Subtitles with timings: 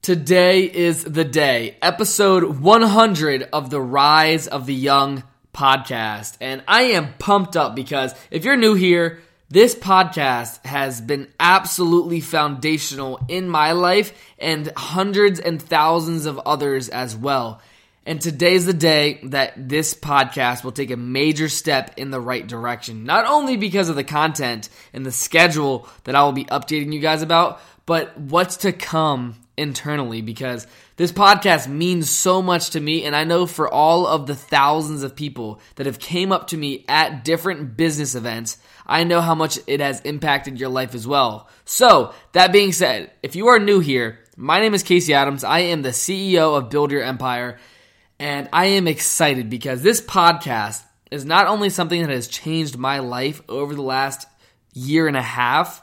[0.00, 6.38] Today is the day, episode 100 of the Rise of the Young podcast.
[6.40, 12.20] And I am pumped up because if you're new here, this podcast has been absolutely
[12.20, 17.60] foundational in my life and hundreds and thousands of others as well.
[18.06, 22.46] And today's the day that this podcast will take a major step in the right
[22.46, 23.04] direction.
[23.04, 27.00] Not only because of the content and the schedule that I will be updating you
[27.00, 33.04] guys about, but what's to come internally because this podcast means so much to me
[33.04, 36.56] and I know for all of the thousands of people that have came up to
[36.56, 41.06] me at different business events, I know how much it has impacted your life as
[41.06, 41.48] well.
[41.64, 45.44] So, that being said, if you are new here, my name is Casey Adams.
[45.44, 47.58] I am the CEO of Build Your Empire
[48.18, 52.98] and I am excited because this podcast is not only something that has changed my
[52.98, 54.26] life over the last
[54.74, 55.82] year and a half,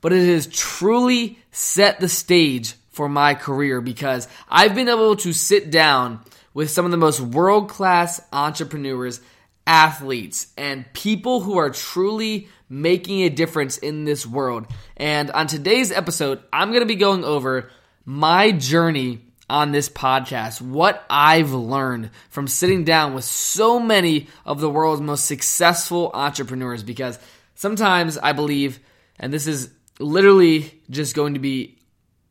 [0.00, 5.32] but it has truly set the stage for my career because I've been able to
[5.32, 6.20] sit down
[6.54, 9.20] with some of the most world class entrepreneurs,
[9.66, 14.66] athletes, and people who are truly making a difference in this world.
[14.96, 17.70] And on today's episode, I'm going to be going over
[18.04, 24.60] my journey on this podcast, what I've learned from sitting down with so many of
[24.60, 27.18] the world's most successful entrepreneurs because
[27.54, 28.80] sometimes I believe,
[29.18, 31.76] and this is literally just going to be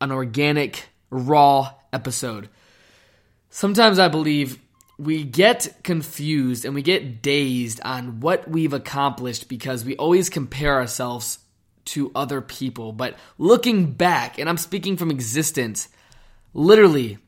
[0.02, 2.48] an organic, raw episode.
[3.50, 4.58] Sometimes I believe
[4.98, 10.74] we get confused and we get dazed on what we've accomplished because we always compare
[10.74, 11.38] ourselves
[11.84, 12.92] to other people.
[12.92, 15.88] But looking back, and I'm speaking from existence,
[16.52, 17.18] literally,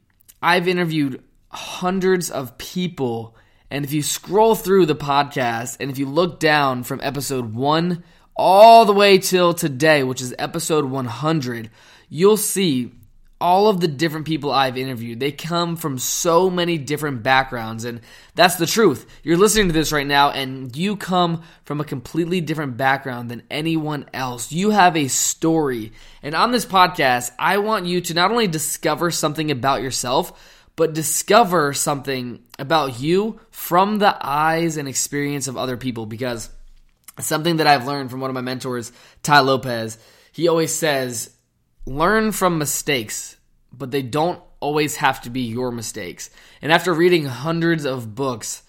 [0.42, 3.36] I've interviewed hundreds of people.
[3.70, 8.02] And if you scroll through the podcast and if you look down from episode one
[8.36, 11.70] all the way till today, which is episode 100,
[12.14, 12.92] you'll see
[13.40, 15.18] all of the different people I've interviewed.
[15.18, 18.02] They come from so many different backgrounds, and
[18.36, 19.04] that's the truth.
[19.24, 23.42] You're listening to this right now, and you come from a completely different background than
[23.50, 24.52] anyone else.
[24.52, 25.90] You have a story.
[26.22, 30.94] And on this podcast, I want you to not only discover something about yourself, but
[30.94, 36.48] discover something about you from the eyes and experience of other people because
[37.18, 38.92] something that I've learned from one of my mentors,
[39.24, 39.98] Tai Lopez.
[40.30, 41.33] He always says,
[41.86, 43.36] learn from mistakes,
[43.72, 46.30] but they don't always have to be your mistakes.
[46.62, 48.62] And after reading hundreds of books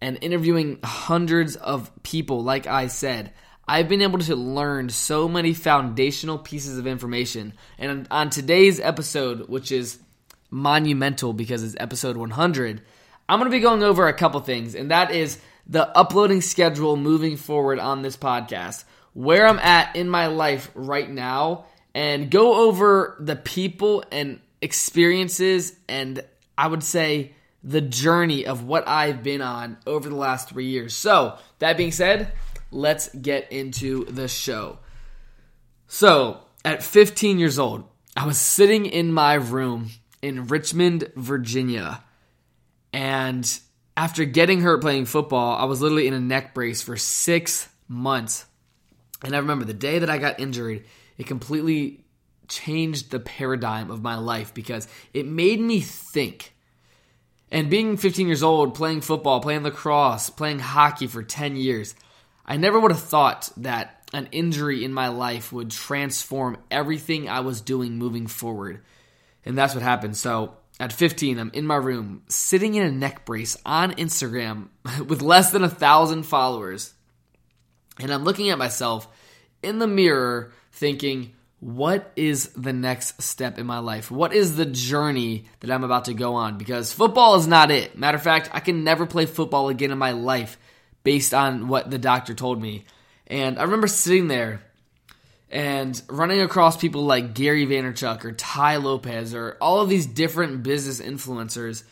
[0.00, 3.32] and interviewing hundreds of people, like I said,
[3.68, 7.52] I've been able to learn so many foundational pieces of information.
[7.78, 9.98] And on today's episode, which is
[10.50, 12.82] monumental because it's episode 100,
[13.28, 16.96] I'm going to be going over a couple things, and that is the uploading schedule
[16.96, 22.68] moving forward on this podcast, where I'm at in my life right now, and go
[22.68, 26.24] over the people and experiences and
[26.56, 27.32] I would say
[27.64, 30.94] the journey of what I've been on over the last three years.
[30.94, 32.32] So, that being said,
[32.70, 34.78] let's get into the show.
[35.86, 37.84] So, at 15 years old,
[38.16, 39.90] I was sitting in my room
[40.20, 42.02] in Richmond, Virginia,
[42.92, 43.60] and
[43.96, 48.46] after getting hurt playing football, I was literally in a neck brace for six months.
[49.24, 50.84] And I remember the day that I got injured,
[51.22, 52.00] it completely
[52.48, 56.52] changed the paradigm of my life because it made me think.
[57.48, 61.94] And being 15 years old, playing football, playing lacrosse, playing hockey for 10 years,
[62.44, 67.38] I never would have thought that an injury in my life would transform everything I
[67.38, 68.82] was doing moving forward.
[69.44, 70.16] And that's what happened.
[70.16, 74.70] So at 15, I'm in my room, sitting in a neck brace on Instagram
[75.06, 76.92] with less than a thousand followers.
[78.00, 79.06] And I'm looking at myself
[79.62, 84.10] in the mirror thinking, what is the next step in my life?
[84.10, 86.58] What is the journey that I'm about to go on?
[86.58, 87.96] Because football is not it.
[87.96, 90.58] Matter of fact, I can never play football again in my life
[91.04, 92.84] based on what the doctor told me.
[93.28, 94.62] And I remember sitting there
[95.50, 100.64] and running across people like Gary Vaynerchuk or Tai Lopez or all of these different
[100.64, 101.84] business influencers.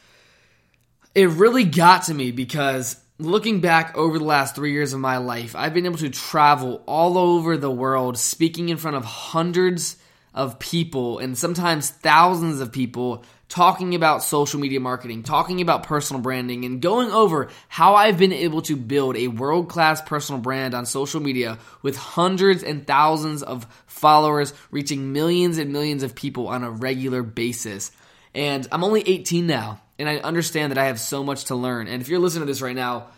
[1.15, 5.19] It really got to me because looking back over the last three years of my
[5.19, 9.97] life, I've been able to travel all over the world, speaking in front of hundreds
[10.33, 16.23] of people and sometimes thousands of people, talking about social media marketing, talking about personal
[16.23, 20.73] branding, and going over how I've been able to build a world class personal brand
[20.73, 26.47] on social media with hundreds and thousands of followers, reaching millions and millions of people
[26.47, 27.91] on a regular basis.
[28.35, 31.87] And I'm only 18 now and I understand that I have so much to learn.
[31.87, 33.09] And if you're listening to this right now,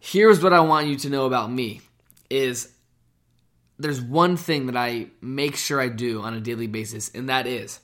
[0.00, 1.80] here's what I want you to know about me
[2.28, 2.70] is
[3.78, 7.46] there's one thing that I make sure I do on a daily basis, and that
[7.46, 7.80] is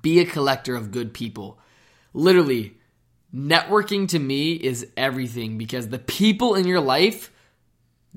[0.00, 1.58] be a collector of good people.
[2.14, 2.78] Literally,
[3.34, 7.30] networking to me is everything because the people in your life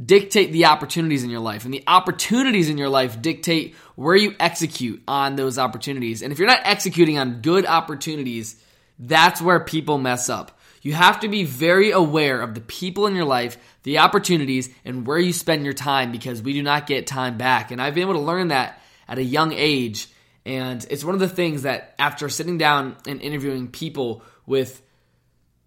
[0.02, 4.36] dictate the opportunities in your life, and the opportunities in your life dictate where you
[4.40, 6.22] execute on those opportunities.
[6.22, 8.62] And if you're not executing on good opportunities,
[8.98, 10.60] that's where people mess up.
[10.82, 15.08] You have to be very aware of the people in your life, the opportunities, and
[15.08, 17.72] where you spend your time because we do not get time back.
[17.72, 20.10] And I've been able to learn that at a young age.
[20.46, 24.82] And it's one of the things that after sitting down and interviewing people with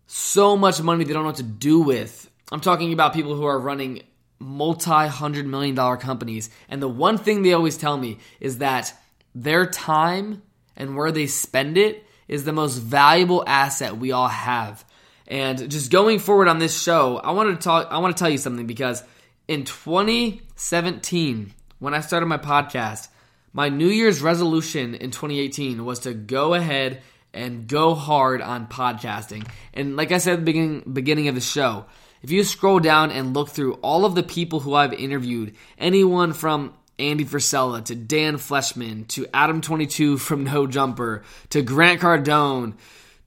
[0.06, 3.44] so much money they don't know what to do with, I'm talking about people who
[3.44, 4.02] are running
[4.38, 6.50] multi hundred million dollar companies.
[6.68, 8.92] And the one thing they always tell me is that
[9.34, 10.42] their time
[10.76, 14.84] and where they spend it is the most valuable asset we all have.
[15.28, 18.30] And just going forward on this show, I want to talk I want to tell
[18.30, 19.02] you something because
[19.48, 23.08] in 2017, when I started my podcast,
[23.52, 27.02] my New Year's resolution in 2018 was to go ahead
[27.32, 29.46] and go hard on podcasting.
[29.74, 31.86] And like I said at the beginning beginning of the show,
[32.26, 36.32] if you scroll down and look through all of the people who I've interviewed, anyone
[36.32, 42.74] from Andy Frisella to Dan Fleyshman to Adam22 from No Jumper to Grant Cardone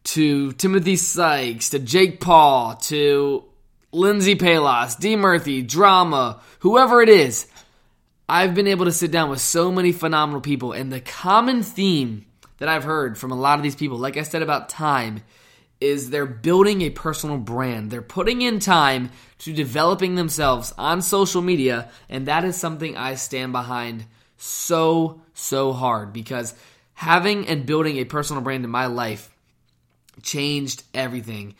[0.04, 3.46] to Timothy Sykes to Jake Paul to
[3.94, 5.16] Lindsey Pelas, D.
[5.16, 7.48] Murthy, Drama, whoever it is.
[8.28, 12.26] I've been able to sit down with so many phenomenal people, and the common theme
[12.58, 15.22] that I've heard from a lot of these people, like I said about time,
[15.82, 17.90] is they're building a personal brand.
[17.90, 23.16] They're putting in time to developing themselves on social media, and that is something I
[23.16, 24.06] stand behind
[24.38, 26.54] so, so hard because
[26.94, 29.34] having and building a personal brand in my life
[30.22, 31.56] changed everything.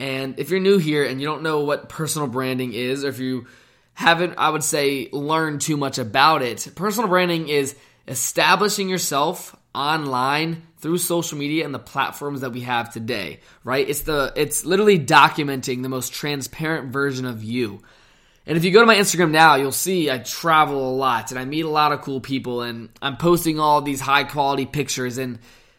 [0.00, 3.18] And if you're new here and you don't know what personal branding is, or if
[3.18, 3.46] you
[3.94, 7.76] haven't, I would say, learned too much about it, personal branding is
[8.08, 13.88] establishing yourself online through social media and the platforms that we have today, right?
[13.88, 17.82] It's the it's literally documenting the most transparent version of you.
[18.46, 21.38] And if you go to my Instagram now, you'll see I travel a lot and
[21.38, 25.18] I meet a lot of cool people and I'm posting all these high quality pictures
[25.18, 25.38] and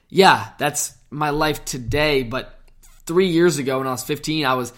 [0.10, 2.58] yeah, that's my life today, but
[3.06, 4.72] 3 years ago when I was 15, I was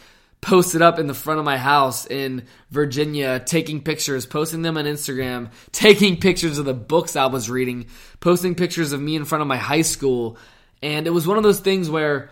[0.44, 4.86] posted up in the front of my house in Virginia, taking pictures, posting them on
[4.86, 7.88] Instagram, taking pictures of the books I was reading,
[8.20, 10.38] posting pictures of me in front of my high school.
[10.82, 12.30] And it was one of those things where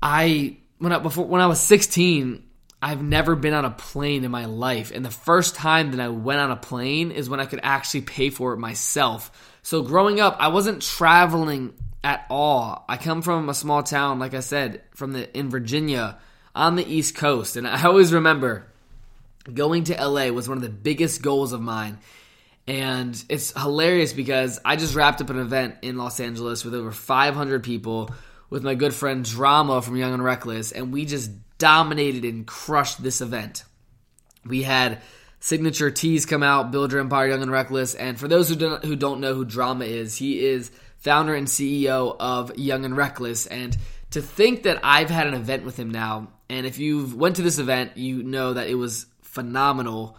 [0.00, 2.44] I when I before when I was 16,
[2.80, 4.92] I've never been on a plane in my life.
[4.94, 8.02] And the first time that I went on a plane is when I could actually
[8.02, 9.58] pay for it myself.
[9.62, 12.84] So growing up, I wasn't traveling at all.
[12.88, 16.18] I come from a small town, like I said, from the in Virginia
[16.54, 17.56] on the East Coast.
[17.56, 18.66] And I always remember
[19.52, 21.98] going to LA was one of the biggest goals of mine.
[22.66, 26.92] And it's hilarious because I just wrapped up an event in Los Angeles with over
[26.92, 28.10] 500 people
[28.50, 33.02] with my good friend Drama from Young and Reckless, and we just dominated and crushed
[33.02, 33.64] this event.
[34.44, 35.02] We had
[35.40, 38.84] signature tees come out, Build Your Empire, Young and Reckless, and for those who don't,
[38.84, 43.46] who don't know who Drama is, he is founder and CEO of Young and Reckless,
[43.46, 43.76] and
[44.10, 47.42] to think that I've had an event with him now and if you've went to
[47.42, 50.16] this event, you know that it was phenomenal.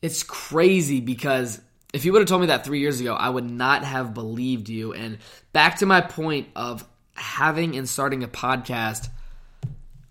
[0.00, 1.60] It's crazy because
[1.92, 4.68] if you would have told me that three years ago, I would not have believed
[4.68, 4.92] you.
[4.92, 5.18] And
[5.52, 9.08] back to my point of having and starting a podcast.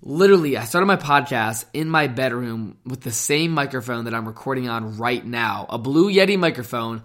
[0.02, 4.70] Literally, I started my podcast in my bedroom with the same microphone that I'm recording
[4.70, 5.66] on right now.
[5.70, 7.04] A Blue Yeti microphone.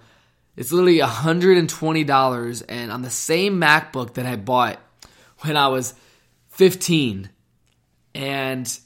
[0.57, 4.79] It's literally $120 and on the same MacBook that I bought
[5.41, 5.95] when I was
[6.51, 7.31] 15.
[8.15, 8.79] And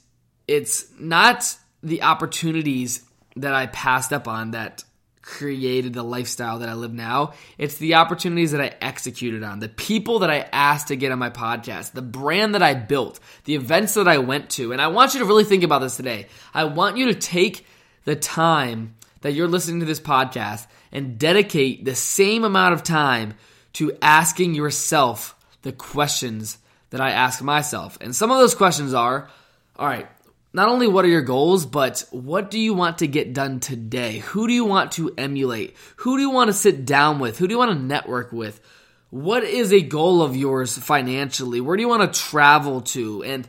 [0.47, 3.03] it's not the opportunities
[3.35, 4.83] that I passed up on that
[5.21, 7.33] created the lifestyle that I live now.
[7.57, 11.19] It's the opportunities that I executed on, the people that I asked to get on
[11.19, 14.71] my podcast, the brand that I built, the events that I went to.
[14.71, 16.27] And I want you to really think about this today.
[16.53, 17.65] I want you to take
[18.05, 23.33] the time that you're listening to this podcast and dedicate the same amount of time
[23.73, 26.57] to asking yourself the questions
[26.89, 27.97] that I ask myself.
[28.01, 29.29] And some of those questions are
[29.77, 30.07] all right,
[30.53, 34.19] not only what are your goals, but what do you want to get done today?
[34.19, 35.75] Who do you want to emulate?
[35.97, 37.37] Who do you want to sit down with?
[37.37, 38.59] Who do you want to network with?
[39.09, 41.61] What is a goal of yours financially?
[41.61, 43.23] Where do you want to travel to?
[43.23, 43.47] And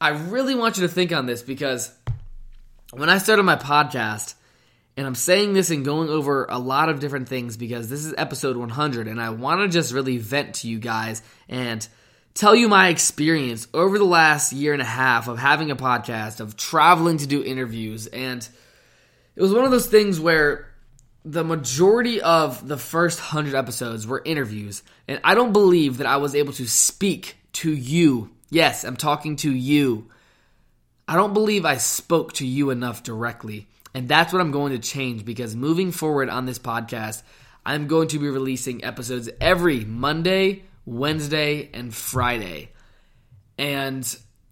[0.00, 1.92] I really want you to think on this because
[2.92, 4.34] when I started my podcast,
[4.96, 8.14] and I'm saying this and going over a lot of different things because this is
[8.18, 11.86] episode 100, and I want to just really vent to you guys and
[12.38, 16.38] tell you my experience over the last year and a half of having a podcast,
[16.38, 18.06] of traveling to do interviews.
[18.06, 18.48] And
[19.34, 20.72] it was one of those things where
[21.24, 24.84] the majority of the first 100 episodes were interviews.
[25.08, 28.30] And I don't believe that I was able to speak to you.
[28.50, 30.08] Yes, I'm talking to you.
[31.08, 33.66] I don't believe I spoke to you enough directly.
[33.94, 37.24] And that's what I'm going to change because moving forward on this podcast,
[37.66, 42.70] I'm going to be releasing episodes every Monday, Wednesday, and Friday.
[43.58, 44.04] And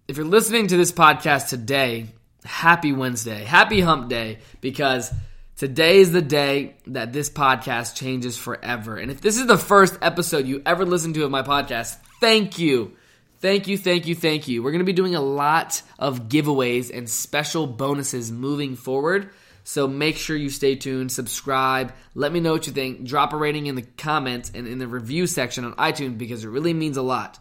[0.06, 2.06] if you're listening to this podcast today,
[2.44, 5.12] happy Wednesday, happy hump day, because
[5.56, 8.96] today is the day that this podcast changes forever.
[8.96, 12.58] And if this is the first episode you ever listened to of my podcast, thank
[12.58, 12.92] you.
[13.40, 14.62] Thank you, thank you, thank you.
[14.62, 19.30] We're going to be doing a lot of giveaways and special bonuses moving forward.
[19.68, 23.36] So make sure you stay tuned, subscribe, let me know what you think, drop a
[23.36, 26.96] rating in the comments and in the review section on iTunes because it really means
[26.96, 27.40] a lot.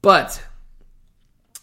[0.00, 0.42] But,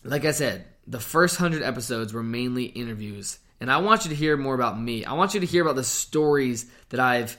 [0.03, 3.39] like I said, the first 100 episodes were mainly interviews.
[3.59, 5.05] And I want you to hear more about me.
[5.05, 7.35] I want you to hear about the stories that I've,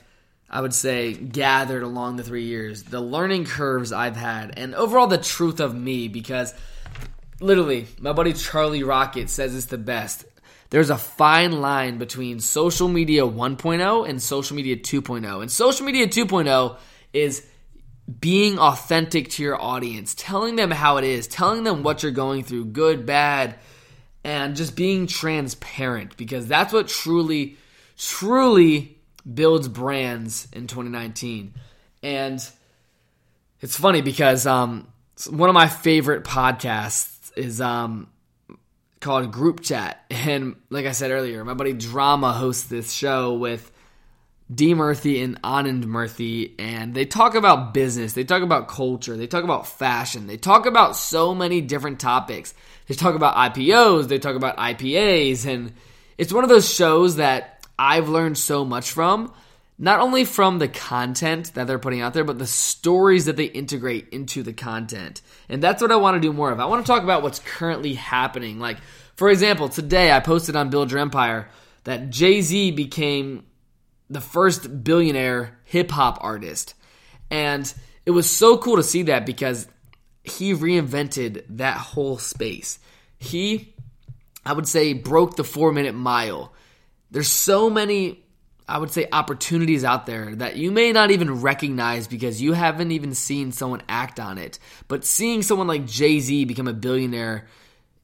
[0.49, 5.07] I would say, gathered along the three years, the learning curves I've had, and overall
[5.07, 6.53] the truth of me because
[7.39, 10.25] literally, my buddy Charlie Rocket says it's the best
[10.69, 15.41] there's a fine line between social media 1.0 and social media 2.0.
[15.41, 16.77] And social media 2.0
[17.11, 17.45] is
[18.19, 22.43] being authentic to your audience, telling them how it is, telling them what you're going
[22.43, 23.55] through, good, bad,
[24.23, 27.57] and just being transparent because that's what truly,
[27.97, 28.97] truly
[29.31, 31.53] builds brands in 2019.
[32.03, 32.47] And
[33.61, 34.87] it's funny because um,
[35.29, 38.07] one of my favorite podcasts is um,
[38.99, 40.03] called Group Chat.
[40.11, 43.71] And like I said earlier, my buddy Drama hosts this show with
[44.53, 44.73] D.
[44.73, 49.43] Murthy and Anand Murthy, and they talk about business, they talk about culture, they talk
[49.43, 52.53] about fashion, they talk about so many different topics.
[52.87, 55.73] They talk about IPOs, they talk about IPAs, and
[56.17, 59.31] it's one of those shows that I've learned so much from.
[59.81, 63.45] Not only from the content that they're putting out there, but the stories that they
[63.45, 65.21] integrate into the content.
[65.47, 66.59] And that's what I want to do more of.
[66.59, 68.59] I want to talk about what's currently happening.
[68.59, 68.79] Like,
[69.15, 71.49] for example, today I posted on Build Your Empire
[71.85, 73.45] that Jay Z became
[74.09, 76.73] the first billionaire hip hop artist.
[77.31, 77.73] And
[78.05, 79.65] it was so cool to see that because
[80.23, 82.79] he reinvented that whole space.
[83.17, 83.75] He,
[84.45, 86.53] I would say, broke the four minute mile.
[87.11, 88.25] There's so many
[88.69, 92.91] I would say, opportunities out there that you may not even recognize because you haven't
[92.91, 94.59] even seen someone act on it.
[94.87, 97.47] But seeing someone like Jay Z become a billionaire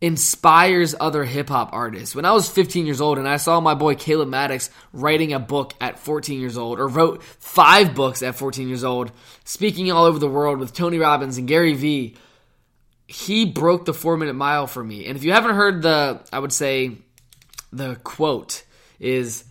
[0.01, 2.15] inspires other hip hop artists.
[2.15, 5.39] When I was 15 years old and I saw my boy Caleb Maddix writing a
[5.39, 9.11] book at 14 years old, or wrote five books at 14 years old,
[9.45, 12.17] speaking all over the world with Tony Robbins and Gary Vee,
[13.07, 15.05] he broke the four minute mile for me.
[15.05, 16.97] And if you haven't heard the, I would say,
[17.71, 18.63] the quote
[18.99, 19.44] is,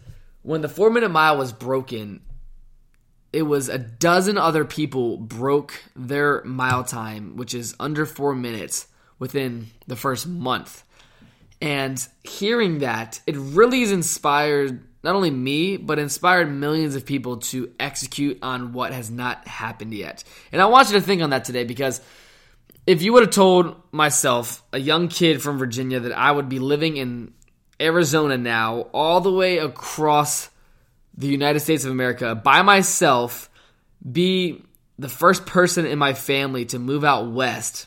[0.45, 2.21] when the four minute mile was broken,
[3.33, 8.87] it was a dozen other people broke their mile time, which is under four minutes,
[9.19, 10.85] within the first month.
[11.61, 17.39] And hearing that, it really has inspired not only me, but inspired millions of people
[17.39, 20.25] to execute on what has not happened yet.
[20.53, 22.01] And I want you to think on that today because
[22.87, 26.59] if you would have told myself, a young kid from Virginia, that I would be
[26.59, 27.33] living in
[27.85, 30.51] Arizona now, all the way across
[31.17, 33.51] the United States of America by myself,
[34.11, 34.65] be
[34.99, 37.87] the first person in my family to move out west,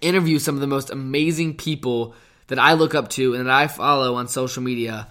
[0.00, 2.14] interview some of the most amazing people
[2.48, 5.08] that I look up to and that I follow on social media.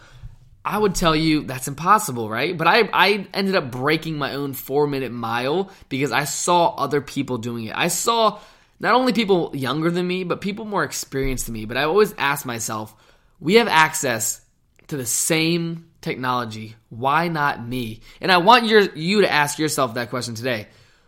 [0.63, 2.57] I would tell you that's impossible, right?
[2.57, 7.01] But I, I ended up breaking my own four minute mile because I saw other
[7.01, 7.75] people doing it.
[7.75, 8.39] I saw
[8.79, 11.65] not only people younger than me, but people more experienced than me.
[11.65, 12.95] But I always ask myself,
[13.39, 14.41] we have access
[14.87, 16.75] to the same technology.
[16.89, 18.01] Why not me?
[18.21, 20.67] And I want your, you to ask yourself that question today.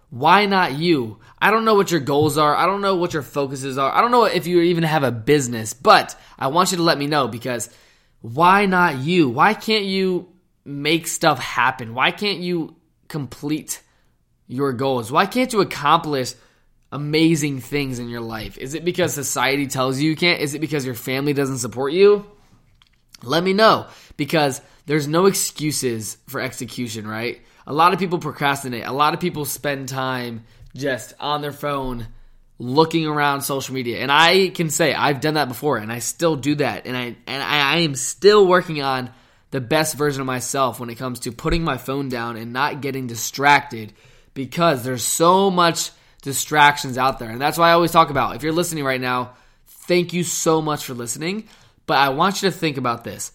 [0.10, 1.20] Why not you?
[1.40, 2.56] I don't know what your goals are.
[2.56, 3.92] I don't know what your focuses are.
[3.92, 6.98] I don't know if you even have a business, but I want you to let
[6.98, 7.70] me know because
[8.22, 9.30] why not you?
[9.30, 10.30] Why can't you
[10.66, 11.94] make stuff happen?
[11.94, 12.76] Why can't you
[13.08, 13.82] complete
[14.48, 15.12] your goals?
[15.12, 16.34] Why can't you accomplish
[16.92, 18.58] amazing things in your life?
[18.58, 20.42] Is it because society tells you you can't?
[20.42, 22.26] Is it because your family doesn't support you?
[23.24, 27.42] Let me know because there's no excuses for execution, right?
[27.66, 28.86] A lot of people procrastinate.
[28.86, 32.08] A lot of people spend time just on their phone
[32.60, 34.00] looking around social media.
[34.00, 36.86] And I can say I've done that before and I still do that.
[36.88, 39.12] And I and I, I am still working on
[39.52, 42.82] the best version of myself when it comes to putting my phone down and not
[42.82, 43.94] getting distracted
[44.34, 45.92] because there's so much
[46.28, 47.30] distractions out there.
[47.30, 49.32] And that's why I always talk about if you're listening right now,
[49.66, 51.48] thank you so much for listening.
[51.86, 53.32] But I want you to think about this.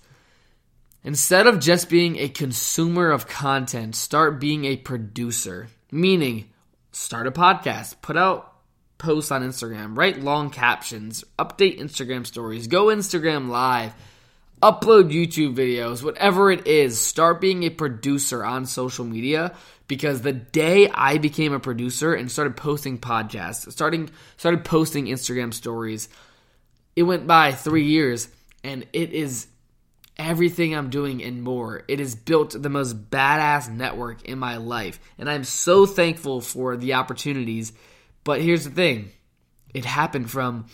[1.03, 5.69] Instead of just being a consumer of content, start being a producer.
[5.91, 6.51] Meaning,
[6.93, 8.53] start a podcast, put out
[8.99, 13.95] posts on Instagram, write long captions, update Instagram stories, go Instagram live,
[14.63, 19.55] upload YouTube videos, whatever it is, start being a producer on social media
[19.93, 24.09] because the day I became a producer and started posting podcasts, starting
[24.39, 26.09] started posting Instagram stories,
[26.97, 28.29] it went by 3 years
[28.65, 29.49] and it is
[30.17, 31.83] everything I'm doing and more.
[31.89, 34.99] It has built the most badass network in my life.
[35.19, 37.75] And I'm so thankful for the opportunities.
[38.25, 39.13] But here's the thing
[39.75, 40.69] it happened from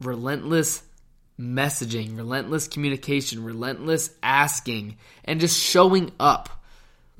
[0.00, 0.84] relentless
[1.36, 6.61] messaging, relentless communication, relentless asking, and just showing up.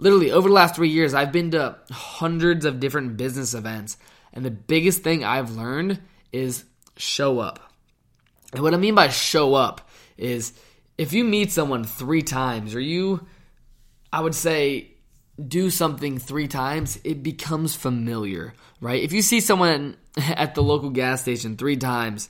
[0.03, 3.97] Literally, over the last three years, I've been to hundreds of different business events.
[4.33, 6.01] And the biggest thing I've learned
[6.33, 6.65] is
[6.97, 7.73] show up.
[8.53, 10.55] And what I mean by show up is
[10.99, 13.25] if you meet someone three times or you,
[14.13, 14.91] I would say,
[15.41, 19.05] do something three times, it becomes familiar, right?
[19.05, 22.29] If you see someone at the local gas station three times,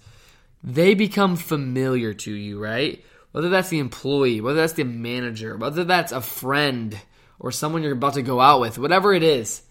[0.62, 3.02] they become familiar to you, right?
[3.30, 7.00] Whether that's the employee, whether that's the manager, whether that's a friend
[7.42, 9.62] or someone you're about to go out with, whatever it is,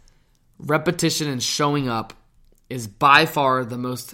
[0.59, 2.13] repetition and showing up
[2.69, 4.13] is by far the most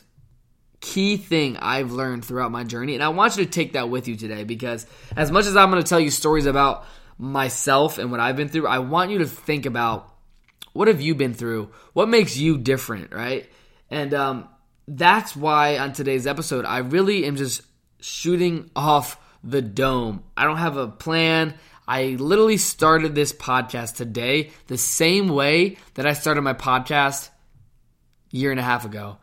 [0.80, 2.94] key thing I've learned throughout my journey.
[2.94, 5.72] And I want you to take that with you today because as much as I'm
[5.72, 6.86] going to tell you stories about
[7.18, 10.14] myself and what I've been through, I want you to think about
[10.74, 11.72] what have you been through?
[11.94, 13.50] What makes you different, right?
[13.90, 14.48] And um,
[14.88, 17.64] that's why on today's episode, I really am just
[18.00, 20.24] shooting off the dome.
[20.36, 21.56] I don't have a plan.
[21.88, 27.30] I literally started this podcast today the same way that I started my podcast
[28.30, 29.18] year and a half ago.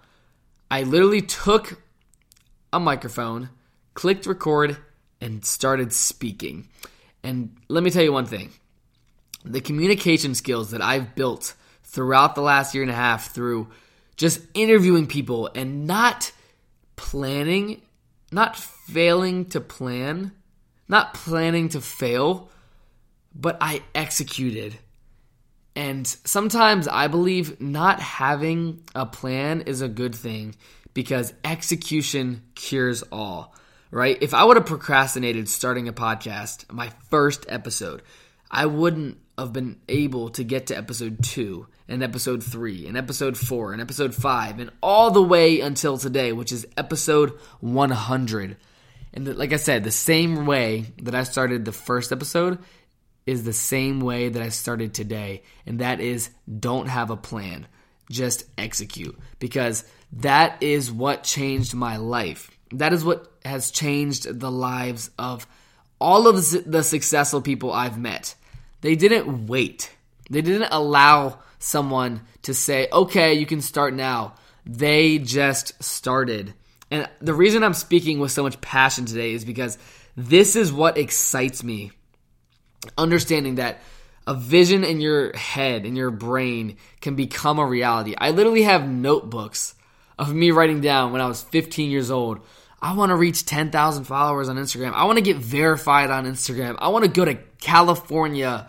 [0.70, 1.80] I literally took
[2.72, 3.50] a microphone,
[3.92, 4.78] clicked record,
[5.20, 6.68] and started speaking.
[7.22, 8.50] And let me tell you one thing
[9.44, 13.68] the communication skills that I've built throughout the last year and a half through
[14.16, 16.32] just interviewing people and not
[16.96, 17.82] planning,
[18.32, 20.32] not failing to plan,
[20.88, 22.50] not planning to fail,
[23.34, 24.76] but I executed.
[25.76, 30.54] And sometimes I believe not having a plan is a good thing
[30.94, 33.54] because execution cures all,
[33.90, 34.16] right?
[34.20, 38.02] If I would have procrastinated starting a podcast, my first episode,
[38.50, 43.36] I wouldn't have been able to get to episode two and episode three and episode
[43.36, 48.56] four and episode five and all the way until today, which is episode 100.
[49.12, 52.58] And like I said, the same way that I started the first episode
[53.26, 57.66] is the same way that I started today, and that is don't have a plan,
[58.10, 59.18] just execute.
[59.38, 59.84] Because
[60.14, 62.50] that is what changed my life.
[62.72, 65.46] That is what has changed the lives of
[66.00, 68.34] all of the successful people I've met.
[68.80, 69.90] They didn't wait,
[70.30, 74.34] they didn't allow someone to say, okay, you can start now.
[74.66, 76.52] They just started.
[76.90, 79.78] And the reason I'm speaking with so much passion today is because
[80.16, 81.92] this is what excites me
[82.96, 83.80] understanding that
[84.26, 88.14] a vision in your head, in your brain, can become a reality.
[88.16, 89.74] I literally have notebooks
[90.18, 92.40] of me writing down when I was 15 years old.
[92.80, 94.92] I want to reach 10,000 followers on Instagram.
[94.92, 96.76] I want to get verified on Instagram.
[96.78, 98.66] I want to go to California.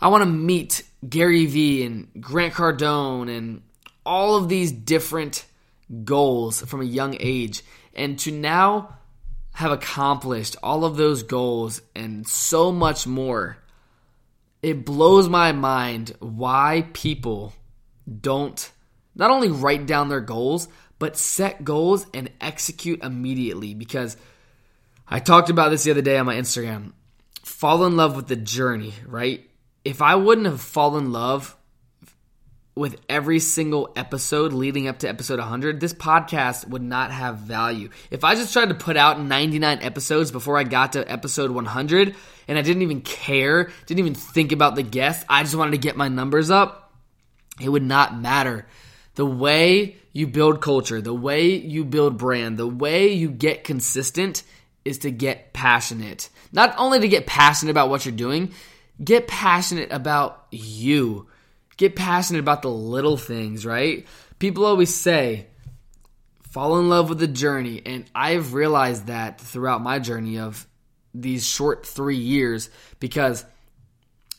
[0.00, 3.62] I want to meet Gary Vee and Grant Cardone and
[4.04, 5.44] all of these different
[6.04, 7.62] goals from a young age.
[7.94, 8.96] And to now
[9.52, 13.58] have accomplished all of those goals and so much more,
[14.62, 17.54] it blows my mind why people
[18.20, 18.70] don't
[19.14, 23.74] not only write down their goals, but set goals and execute immediately.
[23.74, 24.16] Because
[25.08, 26.92] I talked about this the other day on my Instagram.
[27.42, 29.48] fall in love with the journey, right?
[29.84, 31.56] If I wouldn't have fallen in love
[32.74, 37.90] with every single episode leading up to episode 100, this podcast would not have value.
[38.10, 42.14] If I just tried to put out 99 episodes before I got to episode 100
[42.48, 45.78] and I didn't even care, didn't even think about the guest, I just wanted to
[45.78, 46.92] get my numbers up,
[47.60, 48.66] it would not matter.
[49.16, 54.44] The way you build culture, the way you build brand, the way you get consistent
[54.84, 56.30] is to get passionate.
[56.52, 58.52] Not only to get passionate about what you're doing,
[59.02, 61.26] get passionate about you.
[61.80, 64.06] Get passionate about the little things, right?
[64.38, 65.46] People always say,
[66.50, 67.80] fall in love with the journey.
[67.86, 70.66] And I've realized that throughout my journey of
[71.14, 73.46] these short three years because,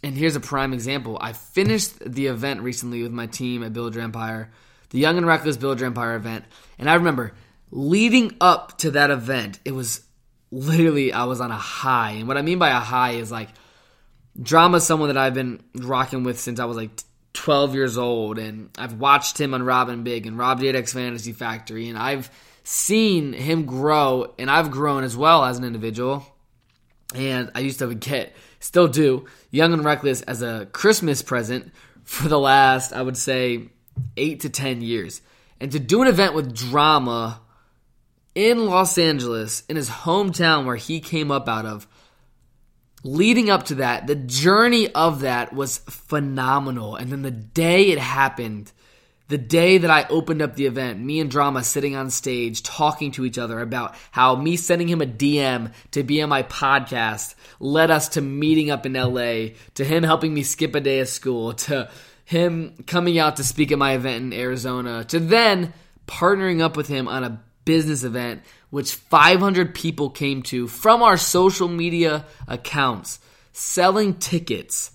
[0.03, 1.17] and here's a prime example.
[1.19, 4.51] I finished the event recently with my team at Build Your Empire,
[4.91, 6.45] the Young and Reckless Build Your Empire event.
[6.77, 7.33] And I remember
[7.71, 10.01] leading up to that event, it was
[10.51, 12.11] literally I was on a high.
[12.11, 13.49] And what I mean by a high is like
[14.39, 16.91] drama is someone that I've been rocking with since I was like
[17.33, 21.31] 12 years old and I've watched him on Rob and Big and Rob Dyrdek's Fantasy
[21.31, 22.29] Factory and I've
[22.63, 26.25] seen him grow and I've grown as well as an individual.
[27.13, 31.71] And I used to get still do Young and Reckless as a Christmas present
[32.03, 33.69] for the last I would say
[34.17, 35.21] 8 to 10 years.
[35.59, 37.41] And to do an event with drama
[38.33, 41.87] in Los Angeles, in his hometown where he came up out of,
[43.03, 46.95] leading up to that, the journey of that was phenomenal.
[46.95, 48.71] And then the day it happened,
[49.27, 53.11] the day that I opened up the event, me and Drama sitting on stage talking
[53.13, 57.35] to each other about how me sending him a DM to be on my podcast
[57.59, 61.07] led us to meeting up in LA, to him helping me skip a day of
[61.07, 61.89] school, to
[62.25, 65.73] him coming out to speak at my event in Arizona, to then
[66.07, 71.15] partnering up with him on a business event, which 500 people came to from our
[71.15, 73.21] social media accounts,
[73.53, 74.91] selling tickets.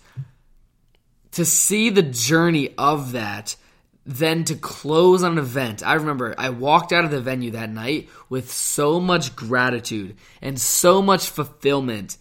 [1.33, 3.57] To see the journey of that,
[4.05, 5.83] then to close on an event.
[5.83, 10.61] I remember I walked out of the venue that night with so much gratitude and
[10.61, 12.19] so much fulfillment.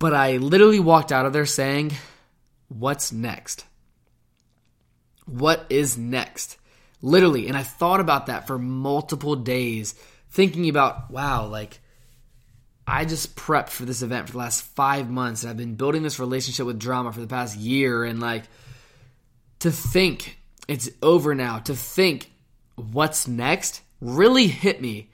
[0.00, 1.92] But I literally walked out of there saying,
[2.66, 3.66] What's next?
[5.26, 6.56] What is next?
[7.06, 7.46] Literally.
[7.46, 9.94] And I thought about that for multiple days,
[10.30, 11.78] thinking about, wow, like,
[12.84, 15.44] I just prepped for this event for the last five months.
[15.44, 18.02] And I've been building this relationship with drama for the past year.
[18.02, 18.42] And, like,
[19.60, 22.28] to think it's over now, to think
[22.74, 25.08] what's next really hit me.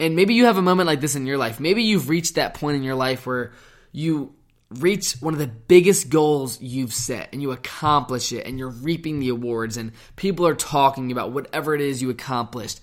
[0.00, 1.60] And maybe you have a moment like this in your life.
[1.60, 3.52] Maybe you've reached that point in your life where
[3.92, 4.34] you
[4.78, 9.18] reach one of the biggest goals you've set and you accomplish it and you're reaping
[9.18, 12.80] the awards and people are talking about whatever it is you accomplished.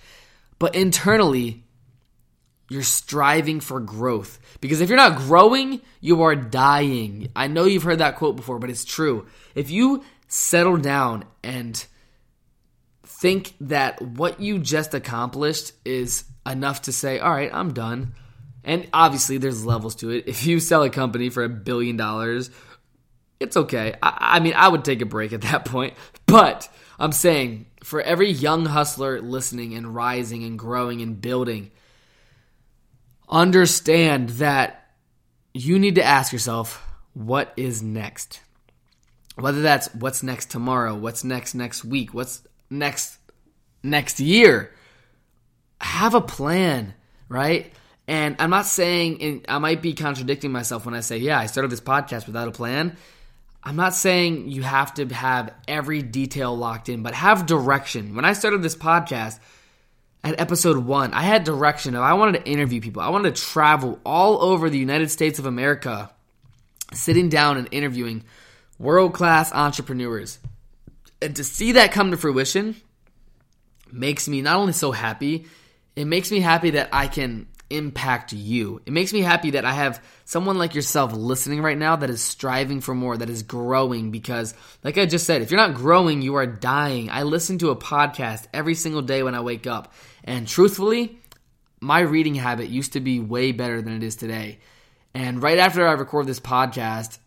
[0.59, 1.63] But internally,
[2.69, 4.39] you're striving for growth.
[4.59, 7.29] Because if you're not growing, you are dying.
[7.35, 9.27] I know you've heard that quote before, but it's true.
[9.55, 11.85] If you settle down and
[13.05, 18.13] think that what you just accomplished is enough to say, all right, I'm done
[18.67, 20.25] and obviously, there's levels to it.
[20.27, 22.51] If you sell a company for a billion dollars,
[23.39, 23.95] it's okay.
[24.03, 25.93] I, I, mean, I would take a break at that point.
[26.25, 26.67] But
[26.99, 31.71] I'm saying for every young hustler listening and rising and growing and building,
[33.29, 34.91] understand that
[35.53, 38.41] you need to ask yourself, what is next?
[39.35, 43.17] Whether that's what's next tomorrow, what's next next week, what's next
[43.81, 44.73] next year.
[45.79, 46.93] Have a plan,
[47.29, 47.71] right?
[48.07, 51.47] And I'm not saying, and I might be contradicting myself when I say, yeah, I
[51.47, 52.95] started this podcast without a plan.
[53.63, 58.15] I'm not saying you have to have every detail locked in, but have direction.
[58.15, 59.39] When I started this podcast
[60.23, 63.01] at episode one, I had direction of I wanted to interview people.
[63.01, 66.09] I wanted to travel all over the United States of America,
[66.93, 68.23] sitting down and interviewing
[68.79, 70.39] world class entrepreneurs.
[71.21, 72.75] And to see that come to fruition
[73.91, 75.45] makes me not only so happy,
[75.97, 78.81] it makes me happy that I can impact you.
[78.85, 82.21] It makes me happy that I have someone like yourself listening right now that is
[82.21, 84.53] striving for more, that is growing because,
[84.83, 87.09] like I just said, if you're not growing, you are dying.
[87.09, 89.93] I listen to a podcast every single day when I wake up.
[90.23, 91.19] And truthfully,
[91.79, 94.59] my reading habit used to be way better than it is today.
[95.13, 97.19] And right after I record this podcast,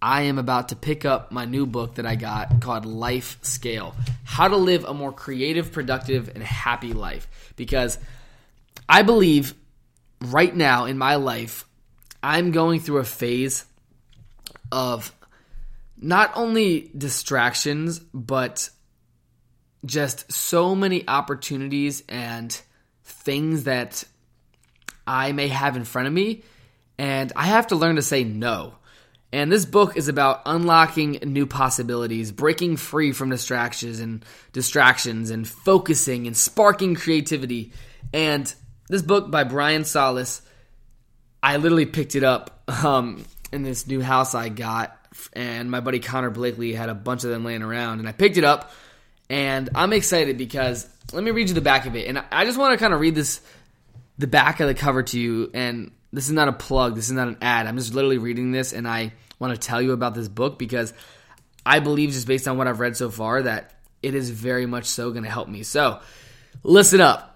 [0.00, 3.94] I am about to pick up my new book that I got called Life Scale
[4.24, 7.28] How to Live a More Creative, Productive, and Happy Life.
[7.56, 7.98] Because
[8.88, 9.54] I believe
[10.26, 11.64] right now in my life,
[12.22, 13.64] I'm going through a phase
[14.70, 15.12] of
[16.00, 18.70] not only distractions, but
[19.84, 22.60] just so many opportunities and
[23.04, 24.04] things that
[25.06, 26.42] I may have in front of me.
[26.98, 28.74] and I have to learn to say no.
[29.32, 35.48] And this book is about unlocking new possibilities, breaking free from distractions and distractions and
[35.48, 37.72] focusing and sparking creativity.
[38.12, 38.54] And
[38.88, 40.42] this book by Brian Solis,
[41.42, 44.96] I literally picked it up um, in this new house I got,
[45.32, 48.36] and my buddy Connor Blakely had a bunch of them laying around, and I picked
[48.36, 48.70] it up,
[49.28, 52.58] and I'm excited because let me read you the back of it, and I just
[52.58, 53.40] want to kind of read this,
[54.18, 57.12] the back of the cover to you, and this is not a plug, this is
[57.12, 57.66] not an ad.
[57.66, 60.92] I'm just literally reading this, and I want to tell you about this book because
[61.64, 64.86] I believe, just based on what I've read so far, that it is very much
[64.86, 65.62] so going to help me.
[65.62, 66.00] So,
[66.62, 67.31] listen up.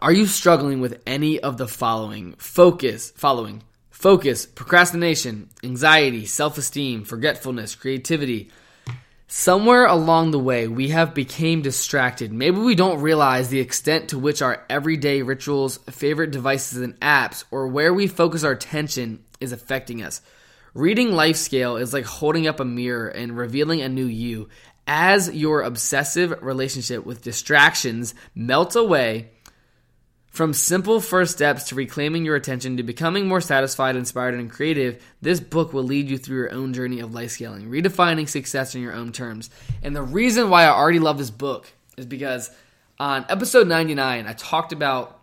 [0.00, 2.34] Are you struggling with any of the following?
[2.38, 3.62] Focus, following.
[3.90, 8.50] Focus, procrastination, anxiety, self esteem, forgetfulness, creativity.
[9.26, 12.32] Somewhere along the way, we have become distracted.
[12.32, 17.44] Maybe we don't realize the extent to which our everyday rituals, favorite devices and apps,
[17.50, 20.20] or where we focus our attention is affecting us.
[20.74, 24.48] Reading Life Scale is like holding up a mirror and revealing a new you.
[24.86, 29.30] As your obsessive relationship with distractions melts away,
[30.30, 35.02] from simple first steps to reclaiming your attention to becoming more satisfied, inspired, and creative,
[35.20, 38.80] this book will lead you through your own journey of life scaling, redefining success in
[38.80, 39.50] your own terms.
[39.82, 42.50] And the reason why I already love this book is because
[43.00, 45.20] on episode 99, I talked about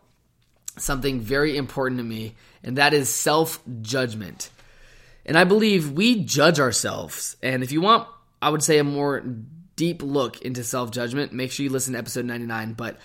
[0.78, 4.50] something very important to me, and that is self judgment.
[5.26, 7.38] And I believe we judge ourselves.
[7.42, 8.08] And if you want,
[8.42, 9.24] I would say, a more
[9.78, 12.74] deep look into self judgment, make sure you listen to episode 99.
[12.74, 12.98] But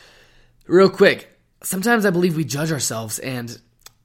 [0.67, 1.32] real quick,
[1.63, 3.59] sometimes I believe we judge ourselves, and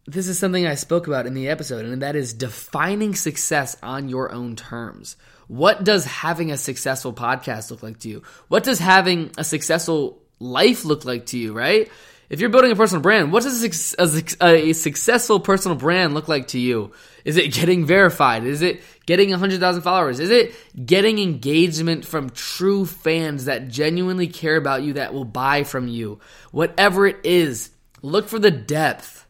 [0.06, 4.10] this is something I spoke about in the episode, and that is defining success on
[4.10, 5.18] your own terms.
[5.48, 8.24] What does having a successful podcast look like to you?
[8.48, 11.90] What does having a successful life look like to you, right?
[12.30, 16.28] If you're building a personal brand, what does a, a, a, successful personal brand look
[16.28, 16.92] like to you?
[17.24, 18.44] Is it getting verified?
[18.44, 20.20] Is it getting 100,000 followers?
[20.20, 20.54] Is it
[20.86, 26.20] getting engagement from true fans that genuinely care about you, that will buy from you?
[26.52, 27.70] Whatever it is,
[28.02, 29.26] look for the depth.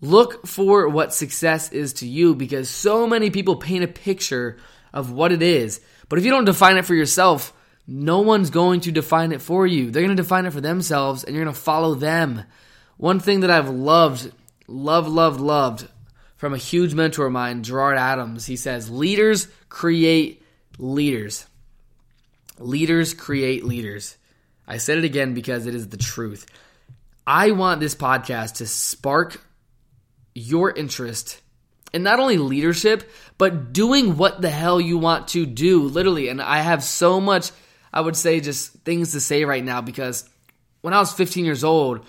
[0.00, 4.58] Look for what success is to you because so many people paint a picture
[4.92, 5.80] of what it is.
[6.08, 7.52] But if you don't define it for yourself,
[7.86, 9.90] no one's going to define it for you.
[9.90, 12.44] They're going to define it for themselves and you're going to follow them.
[12.96, 14.32] One thing that I've loved,
[14.66, 15.88] loved, loved, loved
[16.36, 20.42] from a huge mentor of mine, Gerard Adams, he says, Leaders create
[20.78, 21.46] leaders.
[22.58, 24.16] Leaders create leaders.
[24.66, 26.46] I said it again because it is the truth.
[27.26, 29.42] I want this podcast to spark
[30.34, 31.40] your interest
[31.92, 36.28] in not only leadership, but doing what the hell you want to do, literally.
[36.28, 37.50] And I have so much
[37.94, 40.28] I would say just things to say right now because
[40.80, 42.04] when I was 15 years old,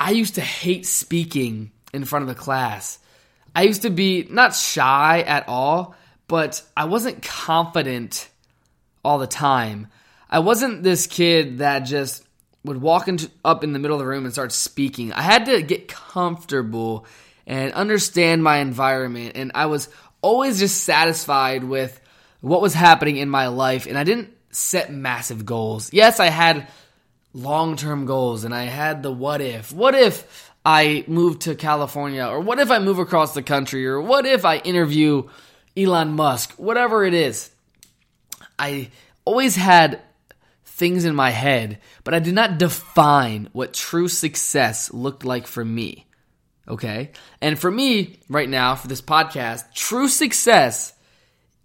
[0.00, 2.98] I used to hate speaking in front of the class.
[3.54, 5.94] I used to be not shy at all,
[6.28, 8.28] but I wasn't confident
[9.04, 9.88] all the time.
[10.30, 12.24] I wasn't this kid that just
[12.64, 15.12] would walk into, up in the middle of the room and start speaking.
[15.12, 17.06] I had to get comfortable
[17.46, 19.88] and understand my environment, and I was
[20.22, 22.00] always just satisfied with
[22.40, 25.92] what was happening in my life, and I didn't set massive goals.
[25.92, 26.66] Yes, I had
[27.34, 29.72] long term goals and I had the what if.
[29.72, 32.26] What if I move to California?
[32.26, 33.86] Or what if I move across the country?
[33.86, 35.28] Or what if I interview
[35.76, 36.54] Elon Musk?
[36.54, 37.50] Whatever it is.
[38.58, 38.90] I
[39.24, 40.00] always had
[40.64, 45.64] things in my head, but I did not define what true success looked like for
[45.64, 46.06] me.
[46.66, 47.12] Okay?
[47.42, 50.94] And for me, right now, for this podcast, true success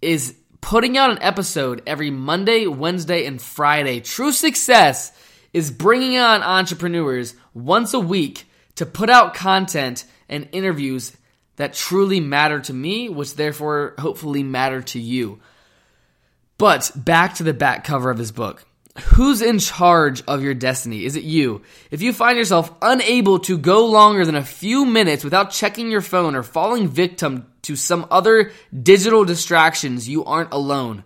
[0.02, 4.00] is putting out an episode every Monday, Wednesday, and Friday.
[4.00, 5.12] True success
[5.52, 8.46] is bringing on entrepreneurs once a week
[8.76, 11.14] to put out content and interviews
[11.56, 15.40] that truly matter to me, which therefore hopefully matter to you.
[16.56, 18.64] But back to the back cover of his book.
[19.00, 21.06] Who's in charge of your destiny?
[21.06, 21.62] Is it you?
[21.90, 26.02] If you find yourself unable to go longer than a few minutes without checking your
[26.02, 28.52] phone or falling victim to some other
[28.82, 31.04] digital distractions, you aren't alone.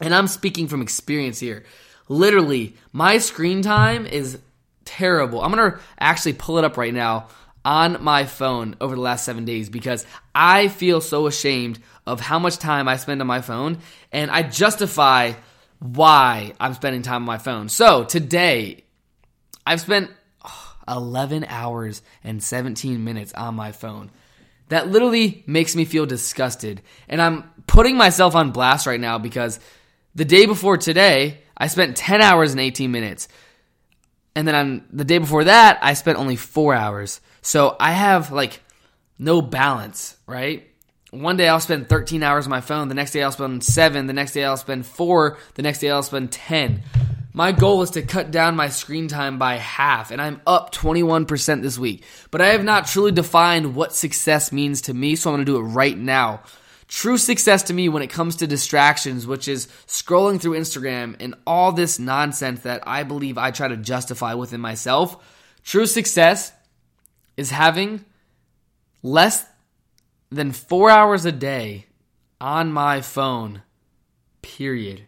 [0.00, 1.64] And I'm speaking from experience here.
[2.08, 4.38] Literally, my screen time is
[4.84, 5.42] terrible.
[5.42, 7.28] I'm going to actually pull it up right now
[7.64, 12.38] on my phone over the last seven days because I feel so ashamed of how
[12.38, 13.78] much time I spend on my phone
[14.12, 15.32] and I justify
[15.78, 17.68] why I'm spending time on my phone.
[17.68, 18.84] So today,
[19.64, 20.10] I've spent
[20.88, 24.10] 11 hours and 17 minutes on my phone.
[24.68, 26.82] That literally makes me feel disgusted.
[27.08, 29.60] And I'm putting myself on blast right now because
[30.14, 33.28] the day before today, I spent 10 hours and 18 minutes.
[34.34, 37.20] And then on the day before that, I spent only four hours.
[37.42, 38.60] So I have like
[39.18, 40.68] no balance, right?
[41.20, 44.06] One day I'll spend 13 hours on my phone, the next day I'll spend 7,
[44.06, 46.82] the next day I'll spend 4, the next day I'll spend 10.
[47.32, 51.62] My goal is to cut down my screen time by half, and I'm up 21%
[51.62, 52.04] this week.
[52.30, 55.56] But I have not truly defined what success means to me, so I'm to do
[55.56, 56.42] it right now.
[56.88, 61.34] True success to me when it comes to distractions, which is scrolling through Instagram and
[61.46, 65.16] all this nonsense that I believe I try to justify within myself.
[65.64, 66.52] True success
[67.36, 68.04] is having
[69.02, 69.44] less
[70.30, 71.86] than four hours a day
[72.40, 73.62] on my phone,
[74.42, 75.06] period.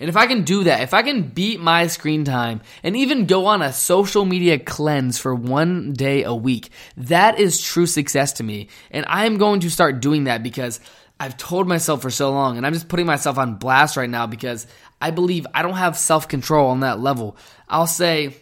[0.00, 3.26] And if I can do that, if I can beat my screen time and even
[3.26, 8.32] go on a social media cleanse for one day a week, that is true success
[8.34, 8.68] to me.
[8.90, 10.80] And I am going to start doing that because
[11.20, 14.26] I've told myself for so long, and I'm just putting myself on blast right now
[14.26, 14.66] because
[15.00, 17.36] I believe I don't have self control on that level.
[17.68, 18.34] I'll say,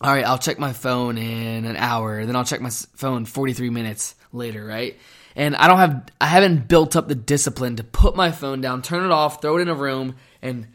[0.00, 3.70] all right, I'll check my phone in an hour, then I'll check my phone 43
[3.70, 4.98] minutes later, right?
[5.36, 8.82] And I don't have, I haven't built up the discipline to put my phone down,
[8.82, 10.68] turn it off, throw it in a room, and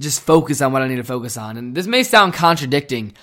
[0.00, 1.56] just focus on what I need to focus on.
[1.56, 3.14] And this may sound contradicting,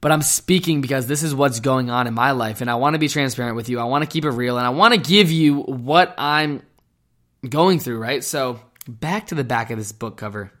[0.00, 2.60] but I'm speaking because this is what's going on in my life.
[2.60, 3.78] And I want to be transparent with you.
[3.80, 6.62] I want to keep it real and I want to give you what I'm
[7.48, 8.22] going through, right?
[8.24, 10.52] So, back to the back of this book cover.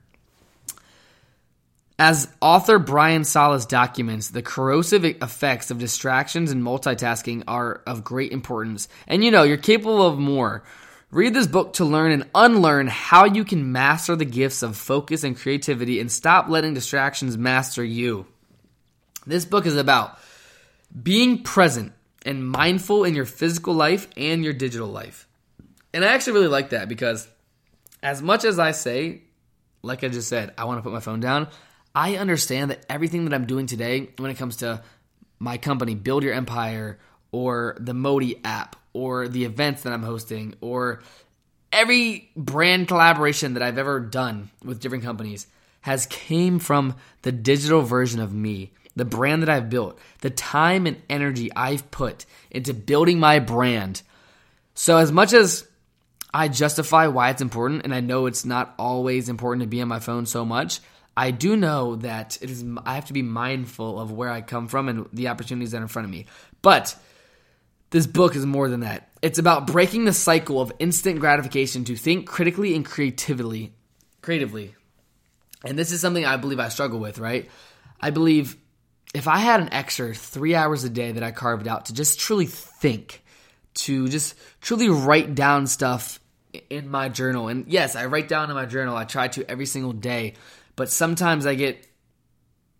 [1.98, 8.32] As author Brian Solis documents, the corrosive effects of distractions and multitasking are of great
[8.32, 8.88] importance.
[9.06, 10.64] And you know, you're capable of more.
[11.12, 15.22] Read this book to learn and unlearn how you can master the gifts of focus
[15.22, 18.26] and creativity and stop letting distractions master you.
[19.24, 20.18] This book is about
[21.00, 21.92] being present
[22.26, 25.28] and mindful in your physical life and your digital life.
[25.92, 27.28] And I actually really like that because,
[28.02, 29.22] as much as I say,
[29.82, 31.46] like I just said, I want to put my phone down,
[31.94, 34.82] I understand that everything that I'm doing today when it comes to
[35.38, 36.98] my company, Build Your Empire,
[37.30, 41.02] or the Modi app, or the events that I'm hosting or
[41.72, 45.46] every brand collaboration that I've ever done with different companies
[45.82, 50.86] has came from the digital version of me, the brand that I've built, the time
[50.86, 54.00] and energy I've put into building my brand.
[54.74, 55.66] So as much as
[56.32, 59.88] I justify why it's important and I know it's not always important to be on
[59.88, 60.80] my phone so much,
[61.16, 64.68] I do know that it is I have to be mindful of where I come
[64.68, 66.26] from and the opportunities that are in front of me.
[66.60, 66.96] But
[67.90, 69.08] this book is more than that.
[69.22, 73.72] It's about breaking the cycle of instant gratification to think critically and creatively,
[74.22, 74.74] creatively.
[75.64, 77.48] And this is something I believe I struggle with, right?
[78.00, 78.56] I believe
[79.14, 82.18] if I had an extra 3 hours a day that I carved out to just
[82.18, 83.22] truly think,
[83.74, 86.18] to just truly write down stuff
[86.68, 87.48] in my journal.
[87.48, 88.96] And yes, I write down in my journal.
[88.96, 90.34] I try to every single day,
[90.76, 91.86] but sometimes I get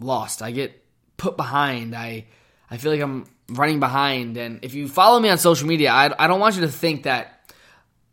[0.01, 0.43] lost.
[0.43, 0.85] I get
[1.17, 1.95] put behind.
[1.95, 2.27] I
[2.71, 4.37] I feel like I'm running behind.
[4.37, 7.05] And if you follow me on social media, I, I don't want you to think
[7.05, 7.53] that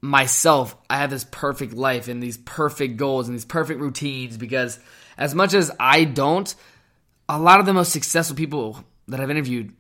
[0.02, 4.80] myself, I have this perfect life and these perfect goals and these perfect routines because
[5.18, 6.54] as much as I don't,
[7.30, 9.74] a lot of the most successful people that I've interviewed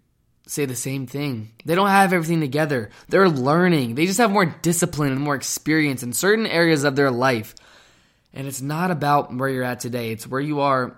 [0.47, 1.51] say the same thing.
[1.65, 2.89] They don't have everything together.
[3.09, 3.95] They're learning.
[3.95, 7.55] They just have more discipline and more experience in certain areas of their life.
[8.33, 10.97] And it's not about where you're at today, it's where you are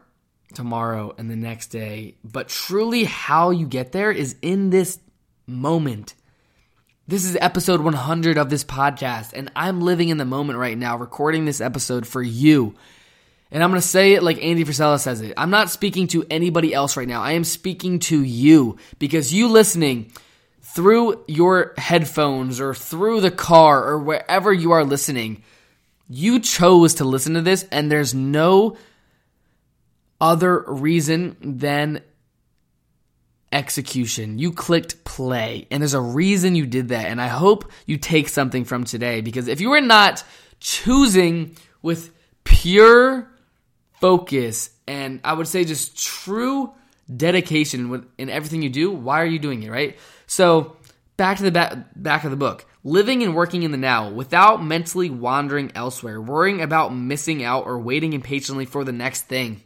[0.54, 2.15] tomorrow and the next day.
[2.24, 5.00] But truly, how you get there is in this
[5.48, 6.13] moment.
[7.08, 10.96] This is episode 100 of this podcast, and I'm living in the moment right now,
[10.96, 12.76] recording this episode for you.
[13.52, 15.34] And I'm going to say it like Andy Frisella says it.
[15.36, 17.22] I'm not speaking to anybody else right now.
[17.22, 20.12] I am speaking to you because you listening
[20.62, 25.43] through your headphones or through the car or wherever you are listening,
[26.13, 28.78] you chose to listen to this, and there's no
[30.21, 32.02] other reason than
[33.52, 34.38] execution.
[34.38, 37.08] You clicked play, and there's a reason you did that.
[37.08, 40.23] And I hope you take something from today because if you are not
[40.60, 42.12] choosing with
[42.43, 43.28] pure
[43.99, 46.74] focus and I would say just true
[47.14, 49.97] dedication in everything you do, why are you doing it, right?
[50.28, 50.78] So,
[51.18, 52.66] back to the back, back of the book.
[52.84, 57.80] Living and working in the now without mentally wandering elsewhere, worrying about missing out or
[57.80, 59.62] waiting impatiently for the next thing.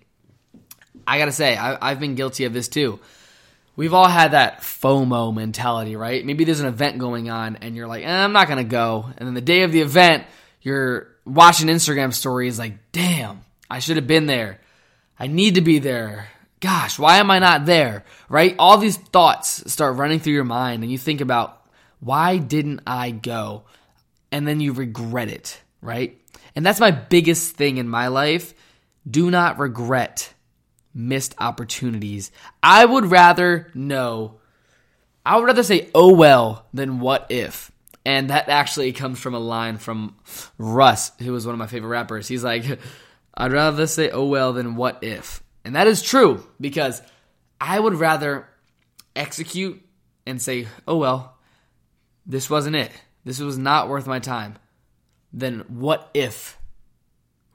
[1.08, 3.00] I gotta say, I, I've been guilty of this too.
[3.76, 6.26] We've all had that FOMO mentality, right?
[6.26, 9.10] Maybe there's an event going on and you're like, eh, I'm not gonna go.
[9.18, 10.26] And then the day of the event,
[10.62, 14.60] you're watching Instagram stories like, damn, I should have been there.
[15.20, 16.30] I need to be there.
[16.60, 18.04] Gosh, why am I not there?
[18.30, 18.56] Right?
[18.58, 21.62] All these thoughts start running through your mind and you think about,
[22.00, 23.64] why didn't I go?
[24.32, 26.20] And then you regret it, right?
[26.56, 28.54] And that's my biggest thing in my life.
[29.10, 30.34] Do not regret
[30.94, 32.32] missed opportunities.
[32.62, 34.40] I would rather know
[35.28, 37.70] I would rather say oh well than what if.
[38.06, 40.16] And that actually comes from a line from
[40.58, 42.30] Russ, who was one of my favorite rappers.
[42.30, 42.64] He's like,
[43.34, 45.44] I'd rather say oh well than what if.
[45.66, 47.02] And that is true because
[47.60, 48.48] I would rather
[49.18, 49.86] execute
[50.26, 51.37] and say, oh well,
[52.28, 52.92] this wasn't it.
[53.24, 54.58] This was not worth my time.
[55.34, 56.58] Then what if?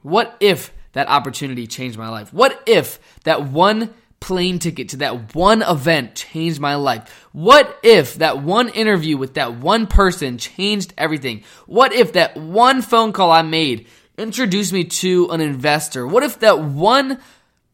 [0.01, 2.33] What if that opportunity changed my life?
[2.33, 7.27] What if that one plane ticket to that one event changed my life?
[7.33, 11.43] What if that one interview with that one person changed everything?
[11.65, 16.07] What if that one phone call I made introduced me to an investor?
[16.07, 17.19] What if that one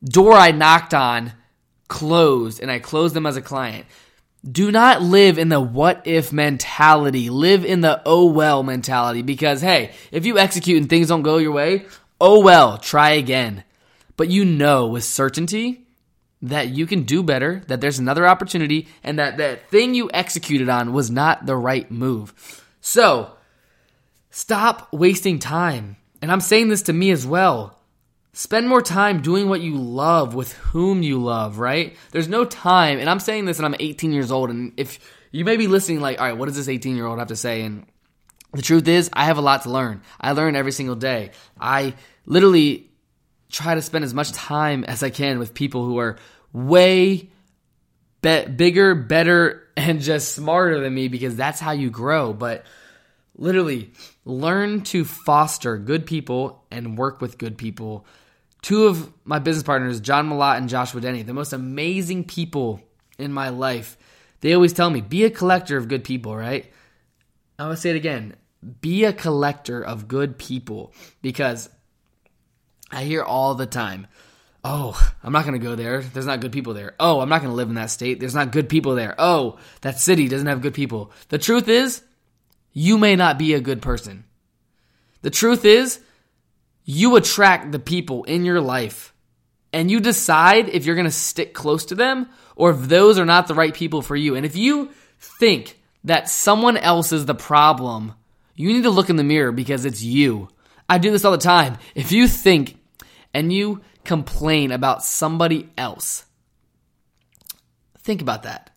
[0.04, 1.34] door I knocked on
[1.88, 3.86] closed and I closed them as a client?
[4.50, 7.30] Do not live in the what if mentality.
[7.30, 11.38] Live in the oh well mentality because hey, if you execute and things don't go
[11.38, 11.86] your way,
[12.22, 13.64] oh well, try again.
[14.16, 15.88] But you know with certainty
[16.42, 20.70] that you can do better, that there's another opportunity, and that that thing you executed
[20.70, 22.64] on was not the right move.
[22.80, 23.32] So,
[24.30, 25.98] stop wasting time.
[26.22, 27.79] And I'm saying this to me as well.
[28.40, 31.98] Spend more time doing what you love with whom you love, right?
[32.12, 34.98] There's no time, and I'm saying this and I'm 18 years old, and if
[35.30, 37.36] you may be listening like, all right, what does this 18 year old have to
[37.36, 37.64] say?
[37.64, 37.86] And
[38.54, 40.04] the truth is, I have a lot to learn.
[40.22, 41.32] I learn every single day.
[41.60, 42.90] I literally
[43.52, 46.16] try to spend as much time as I can with people who are
[46.54, 47.30] way
[48.22, 52.32] be- bigger, better, and just smarter than me because that's how you grow.
[52.32, 52.64] But
[53.36, 53.92] literally,
[54.24, 58.06] learn to foster good people and work with good people.
[58.62, 62.82] Two of my business partners, John Malott and Joshua Denny, the most amazing people
[63.18, 63.98] in my life.
[64.42, 66.66] They always tell me, be a collector of good people, right?
[67.58, 68.36] I'm going to say it again.
[68.82, 71.70] Be a collector of good people because
[72.92, 74.08] I hear all the time,
[74.64, 76.02] oh, I'm not going to go there.
[76.02, 76.96] There's not good people there.
[77.00, 78.20] Oh, I'm not going to live in that state.
[78.20, 79.16] There's not good people there.
[79.18, 81.12] Oh, that city doesn't have good people.
[81.30, 82.02] The truth is,
[82.74, 84.26] you may not be a good person.
[85.22, 86.00] The truth is,
[86.92, 89.14] you attract the people in your life
[89.72, 93.28] and you decide if you're going to stick close to them or if those are
[93.28, 94.34] not the right people for you.
[94.34, 98.16] And if you think that someone else is the problem,
[98.56, 100.50] you need to look in the mirror because it's you.
[100.90, 101.78] I do this all the time.
[101.94, 102.80] If you think
[103.36, 106.26] and you complain about somebody else,
[108.00, 108.76] think about that.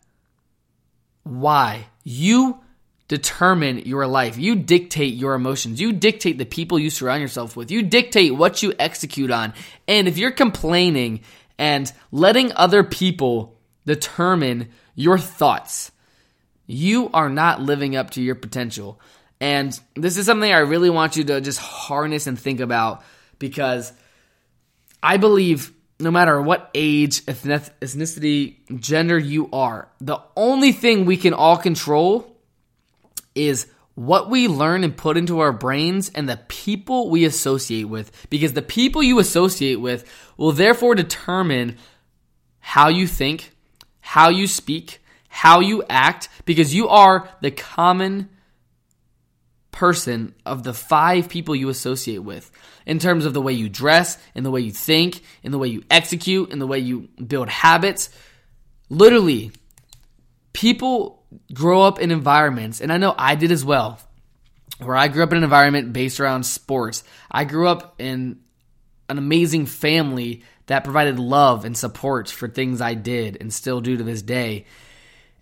[1.23, 1.87] Why?
[2.03, 2.62] You
[3.13, 4.39] determine your life.
[4.39, 5.79] You dictate your emotions.
[5.79, 7.69] You dictate the people you surround yourself with.
[7.69, 9.53] You dictate what you execute on.
[9.87, 11.21] And if you're complaining
[11.59, 13.55] and letting other people
[13.85, 15.91] determine your thoughts,
[16.65, 18.99] you are not living up to your potential.
[19.39, 23.03] And this is something I really want you to just harness and think about
[23.37, 23.93] because
[25.03, 31.35] I believe no matter what age, ethnicity, gender you are, the only thing we can
[31.35, 32.32] all control
[33.35, 38.11] is what we learn and put into our brains and the people we associate with.
[38.29, 41.77] Because the people you associate with will therefore determine
[42.59, 43.51] how you think,
[43.99, 48.29] how you speak, how you act, because you are the common
[49.71, 52.51] person of the five people you associate with
[52.85, 55.67] in terms of the way you dress, in the way you think, in the way
[55.67, 58.09] you execute, in the way you build habits.
[58.89, 59.51] Literally,
[60.53, 61.22] people
[61.53, 63.99] grow up in environments, and I know I did as well,
[64.79, 67.03] where I grew up in an environment based around sports.
[67.31, 68.39] I grew up in
[69.09, 73.97] an amazing family that provided love and support for things I did and still do
[73.97, 74.65] to this day.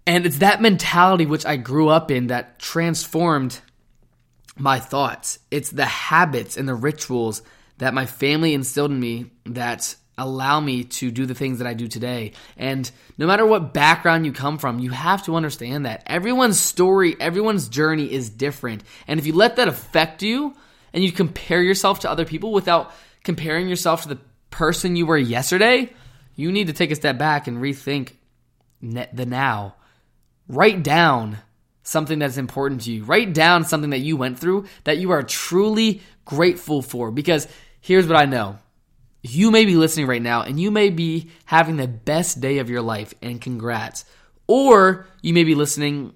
[0.07, 3.59] And it's that mentality which I grew up in that transformed
[4.57, 5.39] my thoughts.
[5.51, 7.43] It's the habits and the rituals
[7.77, 11.73] that my family instilled in me that allow me to do the things that I
[11.73, 12.33] do today.
[12.57, 17.15] And no matter what background you come from, you have to understand that everyone's story,
[17.19, 18.83] everyone's journey is different.
[19.07, 20.55] And if you let that affect you
[20.93, 22.93] and you compare yourself to other people without
[23.23, 24.19] comparing yourself to the
[24.49, 25.91] person you were yesterday,
[26.35, 28.13] you need to take a step back and rethink
[28.81, 29.75] the now.
[30.47, 31.37] Write down
[31.83, 33.03] something that's important to you.
[33.03, 37.11] Write down something that you went through that you are truly grateful for.
[37.11, 37.47] Because
[37.79, 38.59] here's what I know
[39.21, 42.69] you may be listening right now and you may be having the best day of
[42.69, 44.05] your life, and congrats.
[44.47, 46.13] Or you may be listening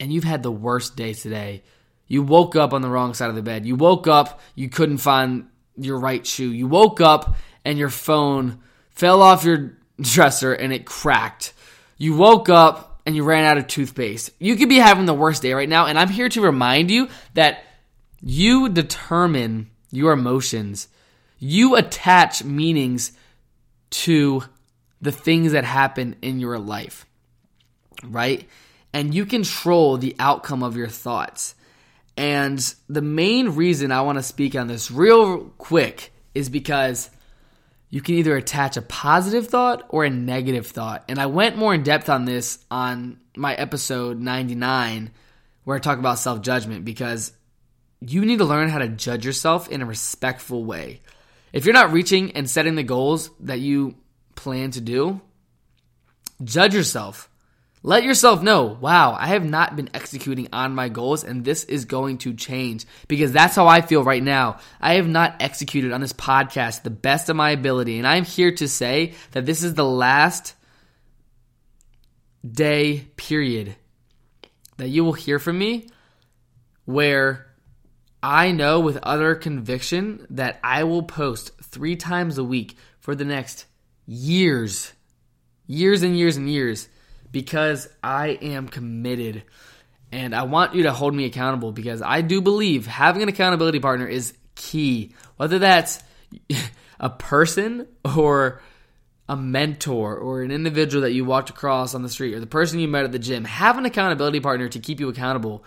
[0.00, 1.62] and you've had the worst day today.
[2.08, 3.64] You woke up on the wrong side of the bed.
[3.64, 5.46] You woke up, you couldn't find
[5.76, 6.50] your right shoe.
[6.50, 8.58] You woke up and your phone
[8.90, 11.54] fell off your dresser and it cracked.
[11.96, 14.30] You woke up and you ran out of toothpaste.
[14.38, 17.08] You could be having the worst day right now, and I'm here to remind you
[17.34, 17.64] that
[18.20, 20.88] you determine your emotions.
[21.44, 23.10] You attach meanings
[23.90, 24.44] to
[25.00, 27.04] the things that happen in your life.
[28.04, 28.48] right?
[28.92, 31.56] And you control the outcome of your thoughts.
[32.16, 37.10] And the main reason I want to speak on this real quick is because
[37.90, 41.04] you can either attach a positive thought or a negative thought.
[41.08, 45.10] And I went more in depth on this on my episode 99,
[45.64, 47.32] where I talk about self judgment, because
[48.00, 51.00] you need to learn how to judge yourself in a respectful way.
[51.52, 53.96] If you're not reaching and setting the goals that you
[54.34, 55.20] plan to do,
[56.42, 57.28] judge yourself.
[57.84, 61.84] Let yourself know, wow, I have not been executing on my goals and this is
[61.84, 64.58] going to change because that's how I feel right now.
[64.80, 67.98] I have not executed on this podcast the best of my ability.
[67.98, 70.54] And I'm here to say that this is the last
[72.48, 73.74] day period
[74.76, 75.88] that you will hear from me
[76.84, 77.51] where
[78.22, 83.24] I know with utter conviction that I will post three times a week for the
[83.24, 83.66] next
[84.06, 84.92] years,
[85.66, 86.88] years and years and years
[87.32, 89.42] because I am committed.
[90.12, 93.80] And I want you to hold me accountable because I do believe having an accountability
[93.80, 95.14] partner is key.
[95.36, 96.02] Whether that's
[97.00, 98.60] a person or
[99.28, 102.78] a mentor or an individual that you walked across on the street or the person
[102.78, 105.64] you met at the gym, have an accountability partner to keep you accountable.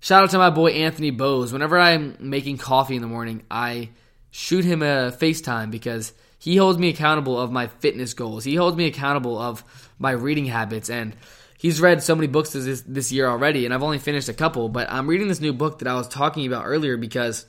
[0.00, 1.52] Shout out to my boy Anthony Bose.
[1.52, 3.90] Whenever I'm making coffee in the morning, I
[4.30, 8.44] shoot him a FaceTime because he holds me accountable of my fitness goals.
[8.44, 9.64] He holds me accountable of
[9.98, 11.16] my reading habits and
[11.58, 14.68] he's read so many books this this year already and I've only finished a couple,
[14.68, 17.46] but I'm reading this new book that I was talking about earlier because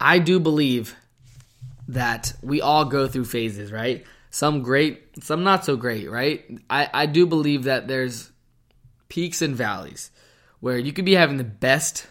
[0.00, 0.96] I do believe
[1.88, 4.06] that we all go through phases, right?
[4.30, 6.44] Some great, some not so great, right?
[6.70, 8.30] I, I do believe that there's
[9.08, 10.10] peaks and valleys
[10.66, 12.08] where you could be having the best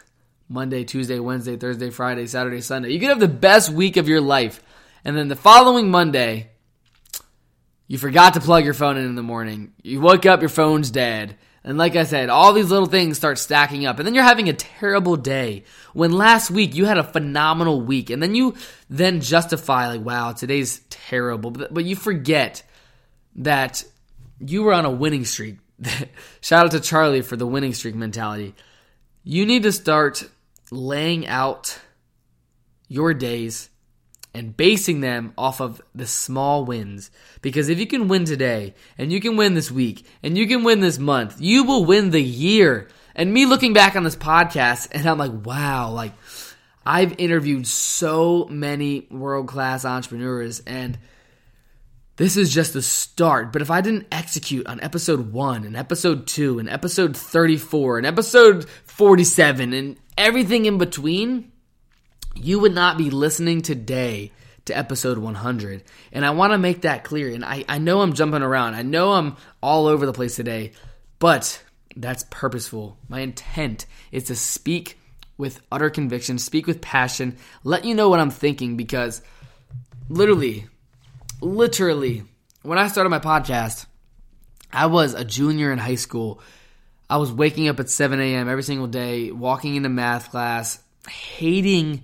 [0.47, 2.93] Monday, Tuesday, Wednesday, Thursday, Friday, Saturday, Sunday.
[2.93, 4.63] You could have the best week of your life.
[5.03, 6.51] And then the following Monday,
[7.89, 9.73] you forgot to plug your phone in in the morning.
[9.83, 11.35] You woke up, your phone's dead.
[11.65, 13.99] And like I said, all these little things start stacking up.
[13.99, 15.65] And then you're having a terrible day.
[15.91, 18.09] When last week you had a phenomenal week.
[18.09, 18.55] And then you
[18.89, 21.51] then justify, like, wow, today's terrible.
[21.51, 22.63] But, but you forget
[23.35, 23.83] that
[24.39, 25.57] you were on a winning streak.
[26.41, 28.55] Shout out to Charlie for the winning streak mentality.
[29.23, 30.30] You need to start
[30.71, 31.80] laying out
[32.88, 33.69] your days
[34.34, 37.09] and basing them off of the small wins.
[37.41, 40.63] Because if you can win today, and you can win this week, and you can
[40.63, 42.89] win this month, you will win the year.
[43.15, 46.11] And me looking back on this podcast, and I'm like, wow, like,
[46.86, 50.99] I've interviewed so many world class entrepreneurs, and
[52.18, 53.51] this is just the start.
[53.51, 58.07] But if I didn't execute on episode one, and episode two, and episode 34, and
[58.07, 61.51] episode 47, and everything in between,
[62.36, 64.32] you would not be listening today
[64.66, 65.84] to episode 100.
[66.11, 67.34] And I want to make that clear.
[67.34, 70.72] And I, I know I'm jumping around, I know I'm all over the place today,
[71.20, 71.61] but
[71.95, 72.97] that's purposeful.
[73.07, 74.97] My intent is to speak
[75.38, 79.22] with utter conviction, speak with passion, let you know what I'm thinking because
[80.07, 80.68] literally,
[81.41, 82.23] literally,
[82.63, 83.86] when I started my podcast,
[84.71, 86.41] I was a junior in high school.
[87.09, 88.49] I was waking up at 7 a.m.
[88.49, 92.03] every single day, walking into math class, hating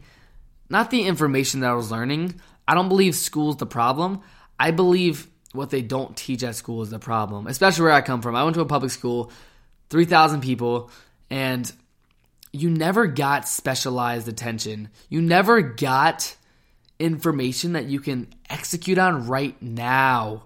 [0.69, 2.39] not the information that I was learning.
[2.67, 4.21] I don't believe school's the problem.
[4.59, 8.21] I believe what they don't teach at school is the problem, especially where I come
[8.21, 8.35] from.
[8.35, 9.31] I went to a public school,
[9.89, 10.89] 3,000 people,
[11.29, 11.69] and
[12.53, 14.89] you never got specialized attention.
[15.09, 16.35] You never got
[17.01, 20.43] information that you can execute on right now.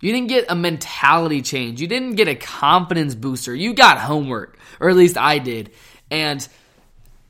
[0.00, 1.80] You didn't get a mentality change.
[1.80, 3.54] You didn't get a confidence booster.
[3.54, 5.70] You got homework, or at least I did.
[6.10, 6.46] And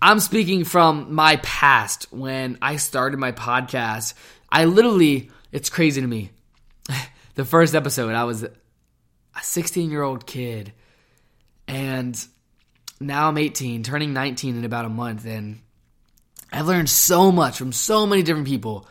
[0.00, 4.14] I'm speaking from my past when I started my podcast.
[4.50, 6.30] I literally, it's crazy to me.
[7.34, 8.50] the first episode, I was a
[9.40, 10.72] 16 year old kid,
[11.68, 12.18] and
[13.00, 15.60] now I'm 18, turning 19 in about a month, and
[16.52, 18.86] I've learned so much from so many different people.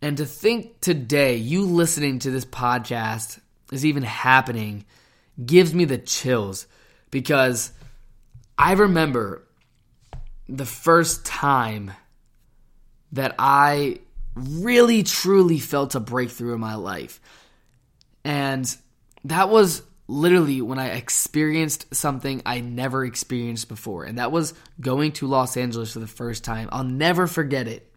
[0.00, 3.38] And to think today, you listening to this podcast
[3.72, 4.84] is even happening
[5.44, 6.66] gives me the chills
[7.10, 7.72] because
[8.56, 9.42] I remember
[10.48, 11.92] the first time
[13.12, 14.00] that I
[14.34, 17.20] really truly felt a breakthrough in my life.
[18.24, 18.64] And
[19.24, 24.04] that was literally when I experienced something I never experienced before.
[24.04, 26.68] And that was going to Los Angeles for the first time.
[26.72, 27.90] I'll never forget it.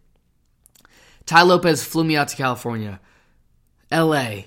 [1.26, 3.00] Tai Lopez flew me out to California,
[3.92, 4.44] LA.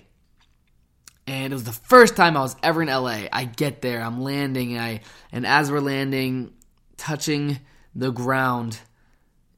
[1.28, 3.26] And it was the first time I was ever in LA.
[3.32, 5.02] I get there, I'm landing, and I
[5.32, 6.52] and as we're landing,
[6.98, 7.60] touching
[7.94, 8.80] the ground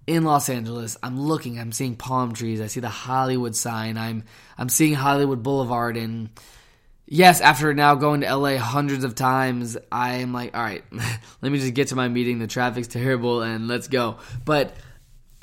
[0.05, 0.97] in Los Angeles.
[1.01, 4.25] I'm looking, I'm seeing palm trees, I see the Hollywood sign, I'm
[4.57, 6.29] I'm seeing Hollywood Boulevard and
[7.13, 10.83] yes, after now going to LA hundreds of times, I am like, all right,
[11.41, 12.39] let me just get to my meeting.
[12.39, 14.17] The traffic's terrible and let's go.
[14.43, 14.75] But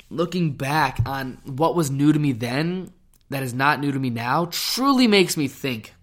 [0.09, 2.91] looking back on what was new to me then
[3.29, 5.93] that is not new to me now truly makes me think.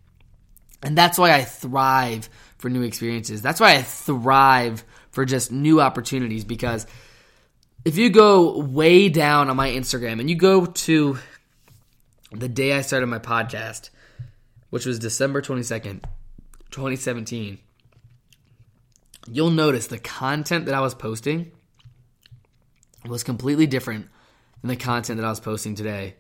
[0.83, 3.43] And that's why I thrive for new experiences.
[3.43, 6.87] That's why I thrive for just new opportunities because
[7.85, 11.19] if you go way down on my Instagram and you go to
[12.33, 13.91] the day I started my podcast,
[14.71, 16.03] which was December 22nd,
[16.71, 17.59] 2017,
[19.27, 21.51] you'll notice the content that I was posting
[23.07, 24.09] was completely different
[24.61, 26.15] than the content that I was posting today.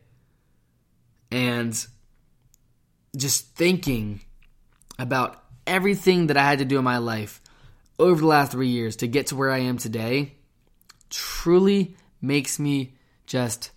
[1.31, 1.87] And
[3.17, 4.21] just thinking
[4.99, 7.41] about everything that I had to do in my life
[7.99, 10.35] over the last three years to get to where I am today
[11.11, 12.95] truly makes me
[13.27, 13.71] just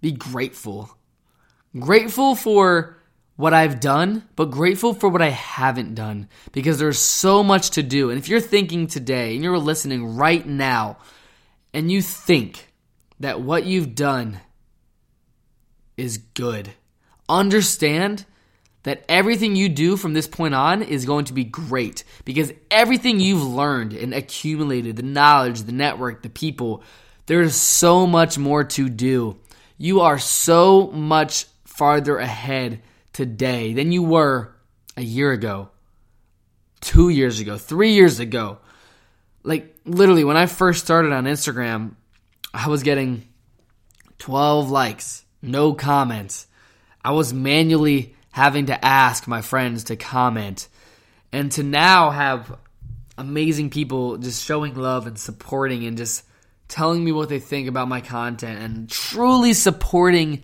[0.00, 0.90] be grateful.
[1.78, 2.99] Grateful for
[3.40, 7.82] what I've done, but grateful for what I haven't done because there's so much to
[7.82, 8.10] do.
[8.10, 10.98] And if you're thinking today and you're listening right now
[11.72, 12.68] and you think
[13.20, 14.40] that what you've done
[15.96, 16.70] is good,
[17.28, 18.26] understand
[18.82, 23.20] that everything you do from this point on is going to be great because everything
[23.20, 26.82] you've learned and accumulated the knowledge, the network, the people
[27.24, 29.38] there's so much more to do.
[29.78, 32.82] You are so much farther ahead
[33.20, 34.50] today than you were
[34.96, 35.68] a year ago,
[36.80, 38.56] two years ago, three years ago.
[39.42, 41.96] Like, literally, when I first started on Instagram,
[42.54, 43.28] I was getting
[44.20, 46.46] 12 likes, no comments.
[47.04, 50.68] I was manually having to ask my friends to comment.
[51.30, 52.56] And to now have
[53.18, 56.24] amazing people just showing love and supporting and just
[56.68, 60.42] telling me what they think about my content and truly supporting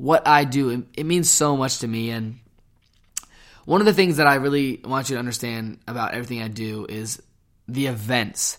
[0.00, 2.10] what I do, it, it means so much to me.
[2.10, 2.38] And
[3.66, 6.86] one of the things that I really want you to understand about everything I do
[6.88, 7.22] is
[7.68, 8.56] the events.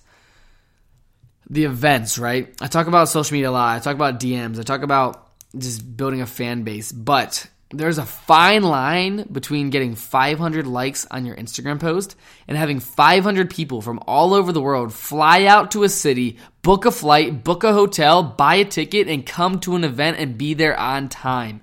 [1.50, 2.54] The events, right?
[2.62, 3.76] I talk about social media a lot.
[3.76, 4.60] I talk about DMs.
[4.60, 6.92] I talk about just building a fan base.
[6.92, 12.16] But there's a fine line between getting 500 likes on your Instagram post
[12.48, 16.86] and having 500 people from all over the world fly out to a city, book
[16.86, 20.54] a flight, book a hotel, buy a ticket, and come to an event and be
[20.54, 21.62] there on time.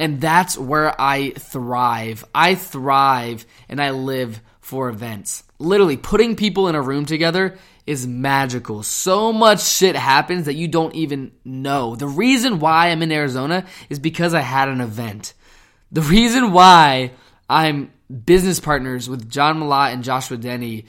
[0.00, 2.24] And that's where I thrive.
[2.34, 5.44] I thrive and I live for events.
[5.58, 7.58] Literally, putting people in a room together
[7.88, 8.82] is magical.
[8.82, 11.96] So much shit happens that you don't even know.
[11.96, 15.32] The reason why I'm in Arizona is because I had an event.
[15.90, 17.12] The reason why
[17.48, 17.90] I'm
[18.26, 20.84] business partners with John Malott and Joshua Denny,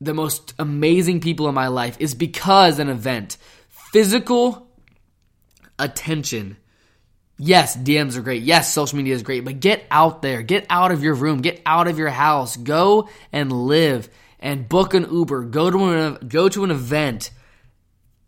[0.00, 3.38] the most amazing people in my life, is because an event.
[3.68, 4.70] Physical
[5.80, 6.58] attention.
[7.38, 8.44] Yes, DMs are great.
[8.44, 10.42] Yes, social media is great, but get out there.
[10.42, 11.40] Get out of your room.
[11.40, 12.56] Get out of your house.
[12.56, 14.08] Go and live
[14.40, 17.30] and book an Uber, go to an, go to an event,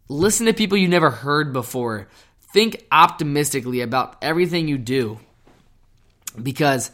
[0.09, 2.09] listen to people you never heard before.
[2.53, 5.19] Think optimistically about everything you do
[6.43, 6.91] because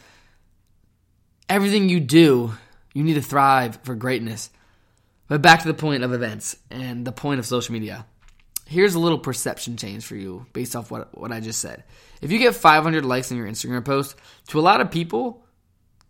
[1.49, 2.53] everything you do,
[2.93, 4.51] you need to thrive for greatness.
[5.29, 8.07] But back to the point of events and the point of social media.
[8.67, 11.85] Here's a little perception change for you based off what, what I just said.
[12.23, 14.17] If you get 500 likes on your Instagram post,
[14.49, 15.44] to a lot of people,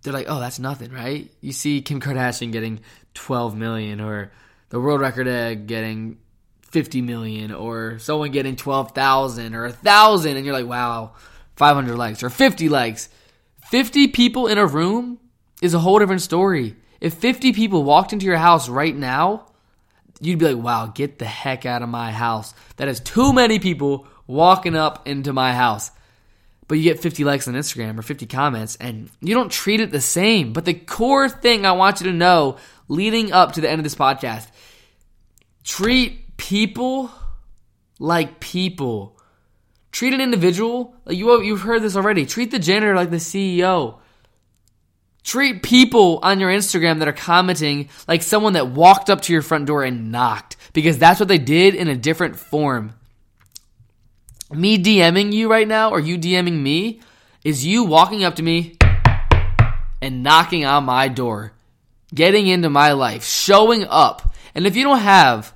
[0.04, 1.30] they're like, oh, that's nothing, right?
[1.40, 2.80] You see Kim Kardashian getting
[3.14, 4.30] 12 million or
[4.68, 6.18] the world record egg getting
[6.62, 11.12] 50 million or someone getting 12,000 or 1,000 and you're like, wow,
[11.56, 13.08] 500 likes or 50 likes.
[13.70, 15.18] 50 people in a room
[15.62, 16.76] is a whole different story.
[17.00, 19.46] If 50 people walked into your house right now,
[20.20, 22.52] you'd be like, wow, get the heck out of my house.
[22.76, 25.90] That is too many people walking up into my house
[26.68, 29.90] but you get 50 likes on Instagram or 50 comments and you don't treat it
[29.90, 30.52] the same.
[30.52, 32.56] But the core thing I want you to know
[32.88, 34.48] leading up to the end of this podcast
[35.62, 37.10] treat people
[37.98, 39.18] like people.
[39.92, 42.26] Treat an individual like you you've heard this already.
[42.26, 43.98] Treat the janitor like the CEO.
[45.22, 49.40] Treat people on your Instagram that are commenting like someone that walked up to your
[49.40, 52.92] front door and knocked because that's what they did in a different form
[54.50, 57.00] me DMing you right now or you DMing me
[57.44, 58.76] is you walking up to me
[60.02, 61.52] and knocking on my door,
[62.14, 64.34] getting into my life, showing up.
[64.54, 65.54] And if you don't have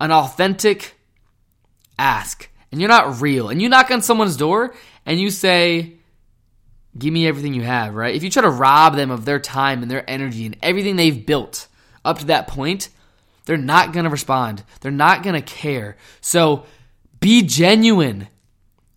[0.00, 0.94] an authentic
[1.98, 4.74] ask and you're not real and you knock on someone's door
[5.06, 5.94] and you say,
[6.96, 8.14] Give me everything you have, right?
[8.14, 11.24] If you try to rob them of their time and their energy and everything they've
[11.24, 11.66] built
[12.04, 12.90] up to that point,
[13.46, 14.62] they're not going to respond.
[14.82, 15.96] They're not going to care.
[16.20, 16.66] So
[17.22, 18.28] be genuine.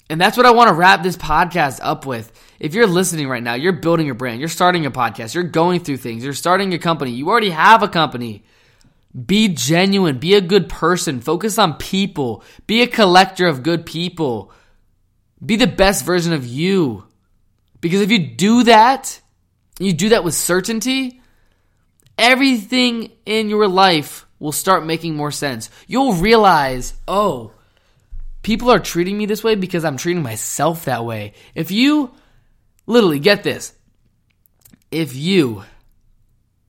[0.10, 2.32] And that's what I want to wrap this podcast up with.
[2.60, 5.80] If you're listening right now, you're building your brand, you're starting a podcast, you're going
[5.80, 8.44] through things, you're starting a company, you already have a company.
[9.26, 14.52] Be genuine, be a good person, focus on people, be a collector of good people,
[15.44, 17.06] be the best version of you.
[17.80, 19.22] Because if you do that,
[19.80, 21.22] you do that with certainty,
[22.18, 25.70] everything in your life will start making more sense.
[25.88, 27.55] You'll realize, oh,
[28.46, 31.34] people are treating me this way because I'm treating myself that way.
[31.56, 32.12] If you
[32.86, 33.74] literally get this,
[34.92, 35.64] if you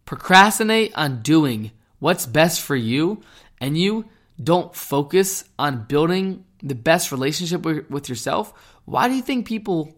[0.07, 3.21] procrastinate on doing what's best for you
[3.61, 4.07] and you
[4.43, 8.55] don't focus on building the best relationship with yourself,
[8.87, 9.95] why do you think people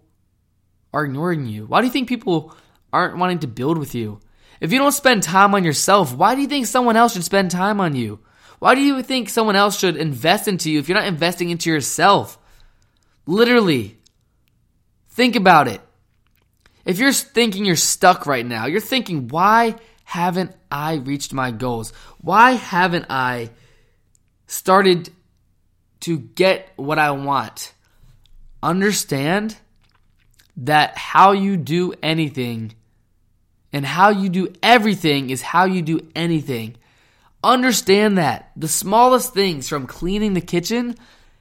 [0.93, 1.65] are ignoring you?
[1.65, 2.57] Why do you think people
[2.93, 4.19] aren't wanting to build with you?
[4.61, 7.53] If you don't spend time on yourself, why do you think someone else should spend
[7.53, 8.19] time on you?
[8.59, 11.71] Why do you think someone else should invest into you if you're not investing into
[11.71, 12.39] yourself?
[13.27, 13.97] Literally.
[15.11, 15.81] Think about it.
[16.85, 21.93] If you're thinking you're stuck right now, you're thinking, why haven't I reached my goals?
[22.21, 23.51] Why haven't I
[24.47, 25.11] started
[26.01, 27.75] to get what I want?
[28.63, 29.57] Understand
[30.57, 32.75] that how you do anything
[33.73, 36.77] and how you do everything is how you do anything.
[37.43, 38.51] Understand that.
[38.57, 40.97] The smallest things from cleaning the kitchen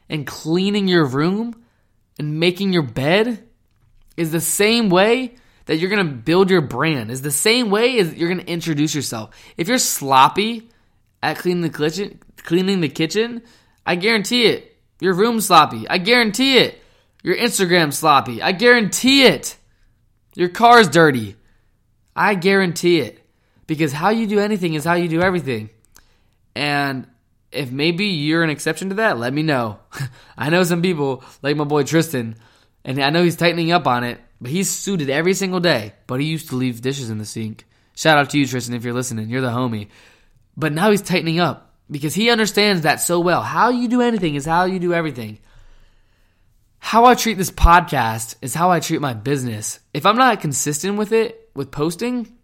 [0.10, 1.64] and cleaning your room
[2.20, 3.44] and making your bed
[4.16, 5.36] is the same way
[5.66, 7.12] that you're going to build your brand.
[7.12, 9.36] Is the same way as you're going to introduce yourself.
[9.58, 10.70] If you're sloppy
[11.22, 13.42] at cleaning the kitchen, cleaning the kitchen,
[13.86, 14.76] I guarantee it.
[15.00, 15.88] Your room's sloppy.
[15.88, 16.82] I guarantee it.
[17.24, 18.42] Your Instagram's sloppy.
[18.42, 19.58] I guarantee it.
[20.36, 21.36] Your car's dirty.
[22.16, 23.20] I guarantee it.
[23.68, 25.70] Because how you do anything is how you do everything.
[26.58, 27.06] And
[27.52, 29.78] if maybe you're an exception to that, let me know.
[30.38, 32.36] I know some people, like my boy Tristan,
[32.84, 35.94] and I know he's tightening up on it, but he's suited every single day.
[36.08, 37.66] But he used to leave dishes in the sink.
[37.96, 39.30] Shout out to you, Tristan, if you're listening.
[39.30, 39.90] You're the homie.
[40.56, 43.44] But now he's tightening up because he understands that so well.
[43.44, 45.38] How you do anything is how you do everything.
[46.80, 49.80] How I treat this podcast is how I treat my business.
[49.94, 52.36] If I'm not consistent with it, with posting,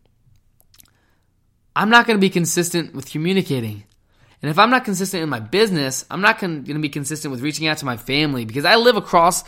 [1.75, 3.85] I'm not going to be consistent with communicating.
[4.43, 7.39] And if I'm not consistent in my business, I'm not going to be consistent with
[7.39, 9.45] reaching out to my family because I live across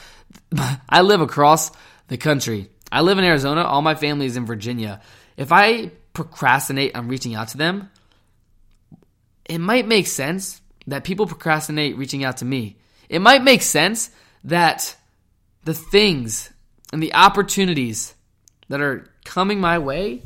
[0.89, 1.69] I live across
[2.07, 2.69] the country.
[2.93, 5.01] I live in Arizona, all my family is in Virginia.
[5.35, 7.91] If I procrastinate on reaching out to them,
[9.43, 12.77] it might make sense that people procrastinate reaching out to me.
[13.09, 14.11] It might make sense
[14.45, 14.95] that
[15.65, 16.53] the things
[16.93, 18.15] and the opportunities
[18.69, 20.21] that are coming my way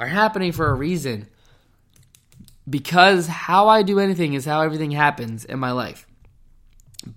[0.00, 1.28] are happening for a reason
[2.68, 6.06] because how I do anything is how everything happens in my life.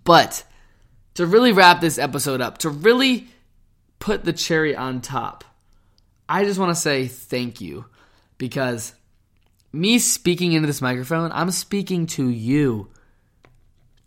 [0.04, 0.43] But
[1.16, 3.28] to really wrap this episode up, to really
[4.00, 5.43] put the cherry on top,
[6.28, 7.86] I just want to say thank you
[8.38, 8.93] because
[9.72, 12.89] me speaking into this microphone, I'm speaking to you.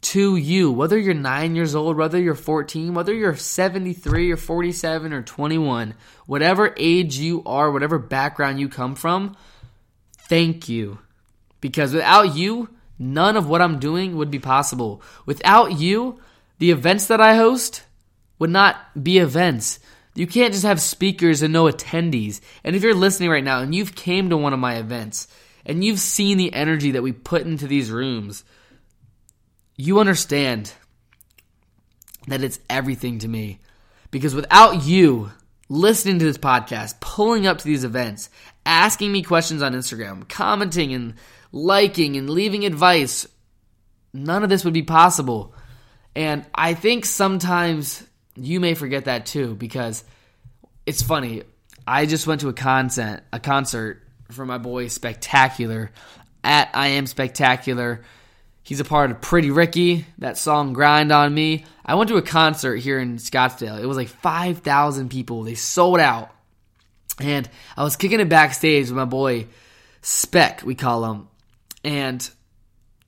[0.02, 5.12] To you, whether you're nine years old, whether you're 14, whether you're 73 or 47
[5.12, 5.94] or 21,
[6.26, 9.36] whatever age you are, whatever background you come from,
[10.28, 11.00] thank you
[11.60, 15.02] because without you, none of what I'm doing would be possible.
[15.26, 16.20] Without you,
[16.58, 17.84] the events that I host
[18.38, 19.78] would not be events.
[20.14, 22.40] You can't just have speakers and no attendees.
[22.64, 25.28] And if you're listening right now and you've came to one of my events
[25.64, 28.44] and you've seen the energy that we put into these rooms,
[29.76, 30.72] you understand
[32.26, 33.60] that it's everything to me.
[34.10, 35.30] Because without you
[35.68, 38.30] listening to this podcast, pulling up to these events,
[38.66, 41.14] asking me questions on Instagram, commenting and
[41.52, 43.26] liking and leaving advice,
[44.12, 45.54] none of this would be possible.
[46.14, 50.04] And I think sometimes you may forget that too because
[50.86, 51.42] it's funny.
[51.86, 55.90] I just went to a concert, a concert for my boy Spectacular
[56.44, 58.02] at I Am Spectacular.
[58.62, 61.64] He's a part of Pretty Ricky, that song Grind on Me.
[61.84, 63.80] I went to a concert here in Scottsdale.
[63.80, 65.42] It was like 5,000 people.
[65.44, 66.30] They sold out.
[67.18, 69.46] And I was kicking it backstage with my boy
[70.02, 71.27] Spec, we call him.
[71.84, 72.28] And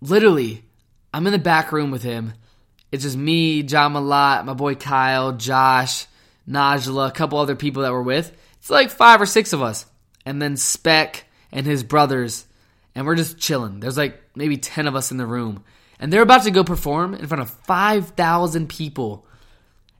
[0.01, 0.64] literally,
[1.12, 2.35] I'm in the back room with him.
[2.93, 6.07] It's just me, John Malott, my boy Kyle, Josh,
[6.49, 8.37] Najla, a couple other people that we're with.
[8.59, 9.87] It's like five or six of us.
[10.27, 12.47] And then Spec and his brothers.
[12.95, 13.81] And we're just chilling.
[13.81, 15.64] There's like maybe 10 of us in the room.
[15.99, 19.27] And they're about to go perform in front of 5,000 people.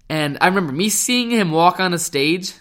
[0.09, 2.55] And I remember me seeing him walk on a stage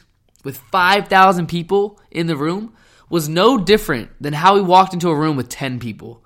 [0.43, 2.73] with 5,000 people in the room
[3.09, 6.23] was no different than how he walked into a room with 10 people.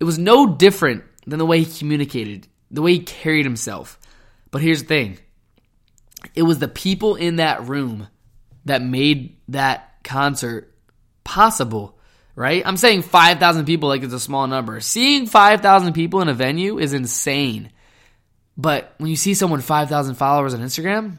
[0.00, 3.98] It was no different than the way he communicated, the way he carried himself.
[4.50, 5.18] But here's the thing
[6.34, 8.08] it was the people in that room
[8.64, 10.72] that made that concert
[11.24, 11.98] possible,
[12.34, 12.62] right?
[12.64, 14.80] I'm saying 5,000 people like it's a small number.
[14.80, 17.70] Seeing 5,000 people in a venue is insane.
[18.56, 21.18] But when you see someone 5,000 followers on Instagram,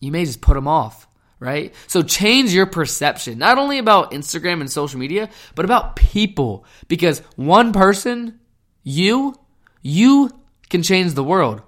[0.00, 1.06] you may just put them off,
[1.40, 1.74] right?
[1.86, 6.64] So change your perception, not only about Instagram and social media, but about people.
[6.86, 8.38] Because one person,
[8.84, 9.34] you,
[9.82, 10.30] you
[10.68, 11.62] can change the world.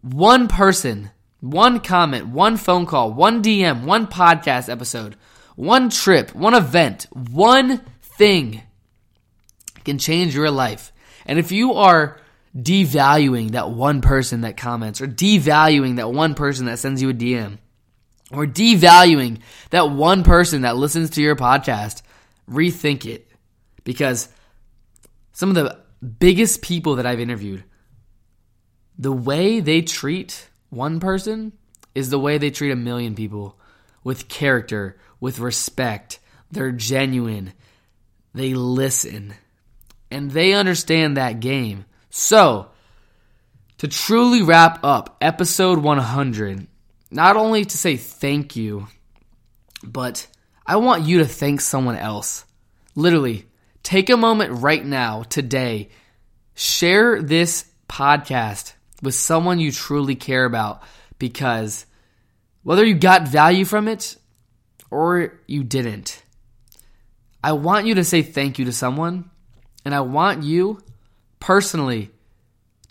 [0.00, 5.16] One person, one comment, one phone call, one DM, one podcast episode,
[5.56, 8.62] one trip, one event, one thing
[9.84, 10.92] can change your life.
[11.26, 12.20] And if you are
[12.56, 17.14] devaluing that one person that comments or devaluing that one person that sends you a
[17.14, 17.58] DM
[18.36, 19.38] or devaluing
[19.70, 22.02] that one person that listens to your podcast,
[22.48, 23.30] rethink it
[23.84, 24.28] because
[25.32, 27.64] some of the biggest people that I've interviewed,
[28.98, 31.52] the way they treat one person
[31.94, 33.58] is the way they treat a million people
[34.02, 36.18] with character, with respect.
[36.50, 37.52] They're genuine.
[38.34, 39.34] They listen.
[40.10, 41.84] And they understand that game.
[42.10, 42.70] So,
[43.78, 46.66] to truly wrap up episode 100,
[47.14, 48.88] not only to say thank you,
[49.84, 50.26] but
[50.66, 52.44] I want you to thank someone else.
[52.96, 53.46] Literally,
[53.84, 55.90] take a moment right now, today,
[56.54, 60.82] share this podcast with someone you truly care about
[61.18, 61.86] because
[62.64, 64.16] whether you got value from it
[64.90, 66.20] or you didn't,
[67.44, 69.30] I want you to say thank you to someone,
[69.84, 70.80] and I want you
[71.38, 72.10] personally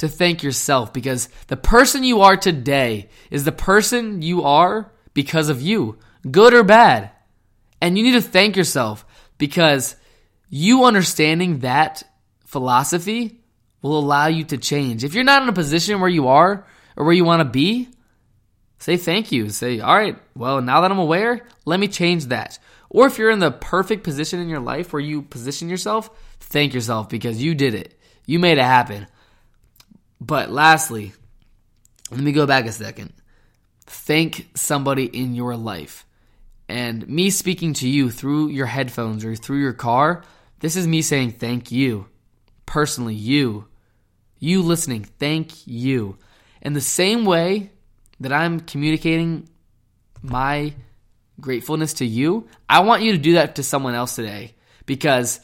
[0.04, 5.48] to thank yourself because the person you are today is the person you are because
[5.48, 5.98] of you,
[6.30, 7.10] good or bad.
[7.80, 9.06] And you need to thank yourself
[9.38, 9.96] because
[10.50, 12.04] you understanding that
[12.46, 13.40] philosophy
[13.82, 15.06] will allow you to change.
[15.06, 17.88] If you're not in a position where you are or where you want to be,
[18.80, 19.52] say thank you.
[19.52, 22.60] Say, all right, well, now that I'm aware, let me change that.
[22.90, 26.10] Or if you're in the perfect position in your life where you position yourself,
[26.42, 27.98] thank yourself because you did it.
[28.26, 29.08] You made it happen.
[30.26, 31.12] But lastly,
[32.10, 33.12] let me go back a second.
[33.82, 36.06] Thank somebody in your life.
[36.70, 40.24] And me speaking to you through your headphones or through your car,
[40.60, 42.08] this is me saying thank you.
[42.66, 43.68] Personally, you.
[44.40, 46.18] You listening, thank you.
[46.62, 47.72] In the same way
[48.22, 49.50] that I'm communicating
[50.22, 50.74] my
[51.42, 54.56] gratefulness to you, I want you to do that to someone else today
[54.86, 55.42] because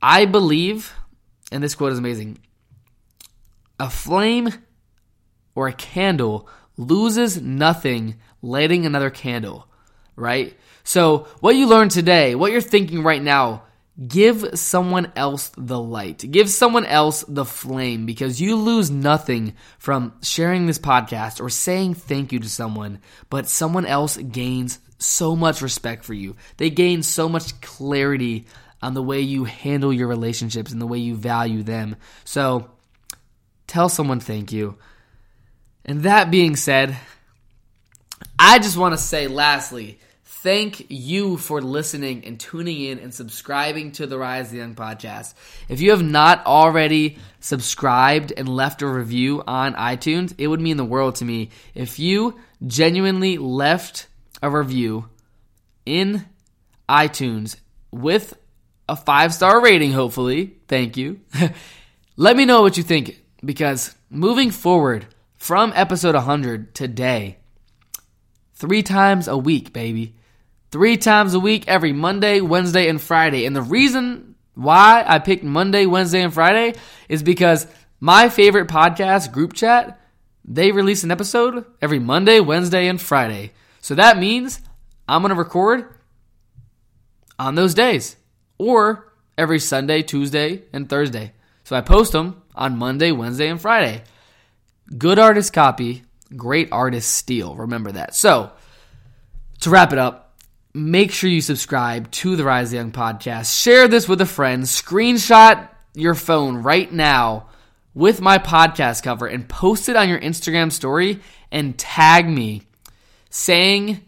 [0.00, 0.94] I believe
[1.50, 2.38] and this quote is amazing.
[3.78, 4.50] A flame
[5.54, 9.68] or a candle loses nothing lighting another candle,
[10.16, 10.56] right?
[10.82, 13.62] So, what you learned today, what you're thinking right now,
[14.06, 16.30] give someone else the light.
[16.30, 21.94] Give someone else the flame because you lose nothing from sharing this podcast or saying
[21.94, 23.00] thank you to someone,
[23.30, 26.36] but someone else gains so much respect for you.
[26.56, 28.46] They gain so much clarity
[28.82, 31.96] on the way you handle your relationships and the way you value them.
[32.24, 32.70] So
[33.66, 34.76] tell someone thank you.
[35.84, 36.96] And that being said,
[38.38, 43.92] I just want to say lastly, thank you for listening and tuning in and subscribing
[43.92, 45.34] to the Rise of the Young podcast.
[45.68, 50.76] If you have not already subscribed and left a review on iTunes, it would mean
[50.76, 51.50] the world to me.
[51.74, 54.06] If you genuinely left
[54.42, 55.08] a review
[55.86, 56.26] in
[56.88, 57.56] iTunes
[57.90, 58.34] with
[58.88, 60.56] a five star rating, hopefully.
[60.68, 61.20] Thank you.
[62.16, 67.38] Let me know what you think because moving forward from episode 100 today,
[68.54, 70.14] three times a week, baby.
[70.70, 73.46] Three times a week, every Monday, Wednesday, and Friday.
[73.46, 76.74] And the reason why I picked Monday, Wednesday, and Friday
[77.08, 77.66] is because
[78.00, 80.00] my favorite podcast, Group Chat,
[80.44, 83.52] they release an episode every Monday, Wednesday, and Friday.
[83.80, 84.60] So that means
[85.08, 85.94] I'm going to record
[87.38, 88.16] on those days
[88.58, 91.32] or every Sunday, Tuesday, and Thursday.
[91.64, 94.02] So I post them on Monday, Wednesday, and Friday.
[94.96, 96.04] Good artist copy,
[96.36, 97.54] great artist steal.
[97.54, 98.14] Remember that.
[98.14, 98.52] So,
[99.60, 100.38] to wrap it up,
[100.74, 103.62] make sure you subscribe to the Rise Young podcast.
[103.62, 104.64] Share this with a friend.
[104.64, 107.48] Screenshot your phone right now
[107.94, 111.20] with my podcast cover and post it on your Instagram story
[111.52, 112.62] and tag me
[113.30, 114.00] saying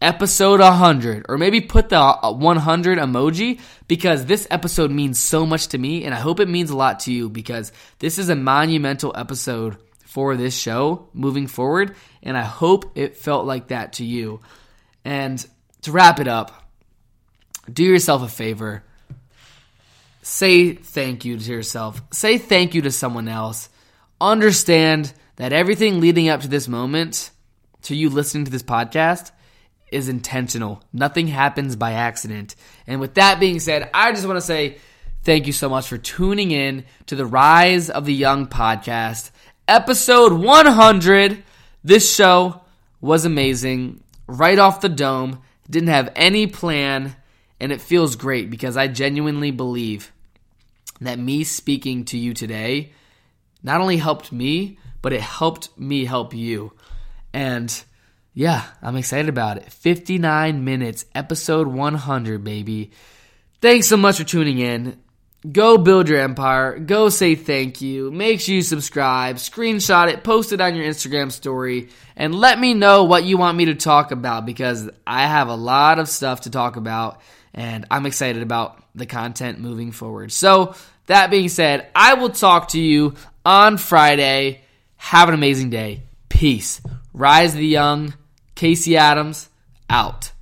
[0.00, 5.68] episode 100 or maybe put the uh, 100 emoji because this episode means so much
[5.68, 8.36] to me and I hope it means a lot to you because this is a
[8.36, 9.76] monumental episode
[10.06, 14.40] for this show moving forward and I hope it felt like that to you.
[15.04, 15.44] And
[15.82, 16.52] to wrap it up,
[17.70, 18.82] do yourself a favor.
[20.22, 22.02] Say thank you to yourself.
[22.12, 23.68] Say thank you to someone else.
[24.20, 27.30] Understand that everything leading up to this moment,
[27.82, 29.30] to you listening to this podcast,
[29.90, 30.82] is intentional.
[30.92, 32.56] Nothing happens by accident.
[32.86, 34.78] And with that being said, I just want to say
[35.22, 39.30] thank you so much for tuning in to the Rise of the Young podcast,
[39.68, 41.42] episode 100.
[41.84, 42.60] This show
[43.00, 45.42] was amazing, right off the dome.
[45.68, 47.14] Didn't have any plan,
[47.60, 50.12] and it feels great because I genuinely believe
[51.00, 52.92] that me speaking to you today
[53.62, 56.72] not only helped me, but it helped me help you.
[57.32, 57.84] And
[58.32, 59.72] yeah, I'm excited about it.
[59.72, 62.92] 59 minutes, episode 100, baby.
[63.60, 64.98] Thanks so much for tuning in.
[65.50, 66.78] Go build your empire.
[66.78, 68.10] Go say thank you.
[68.10, 72.74] Make sure you subscribe, screenshot it, post it on your Instagram story, and let me
[72.74, 76.42] know what you want me to talk about because I have a lot of stuff
[76.42, 77.22] to talk about
[77.54, 80.30] and I'm excited about the content moving forward.
[80.30, 80.74] So,
[81.06, 83.14] that being said, I will talk to you
[83.44, 84.60] on Friday.
[84.96, 86.02] Have an amazing day.
[86.28, 86.80] Peace.
[87.12, 88.14] Rise the young.
[88.60, 89.48] Casey Adams
[89.88, 90.32] out.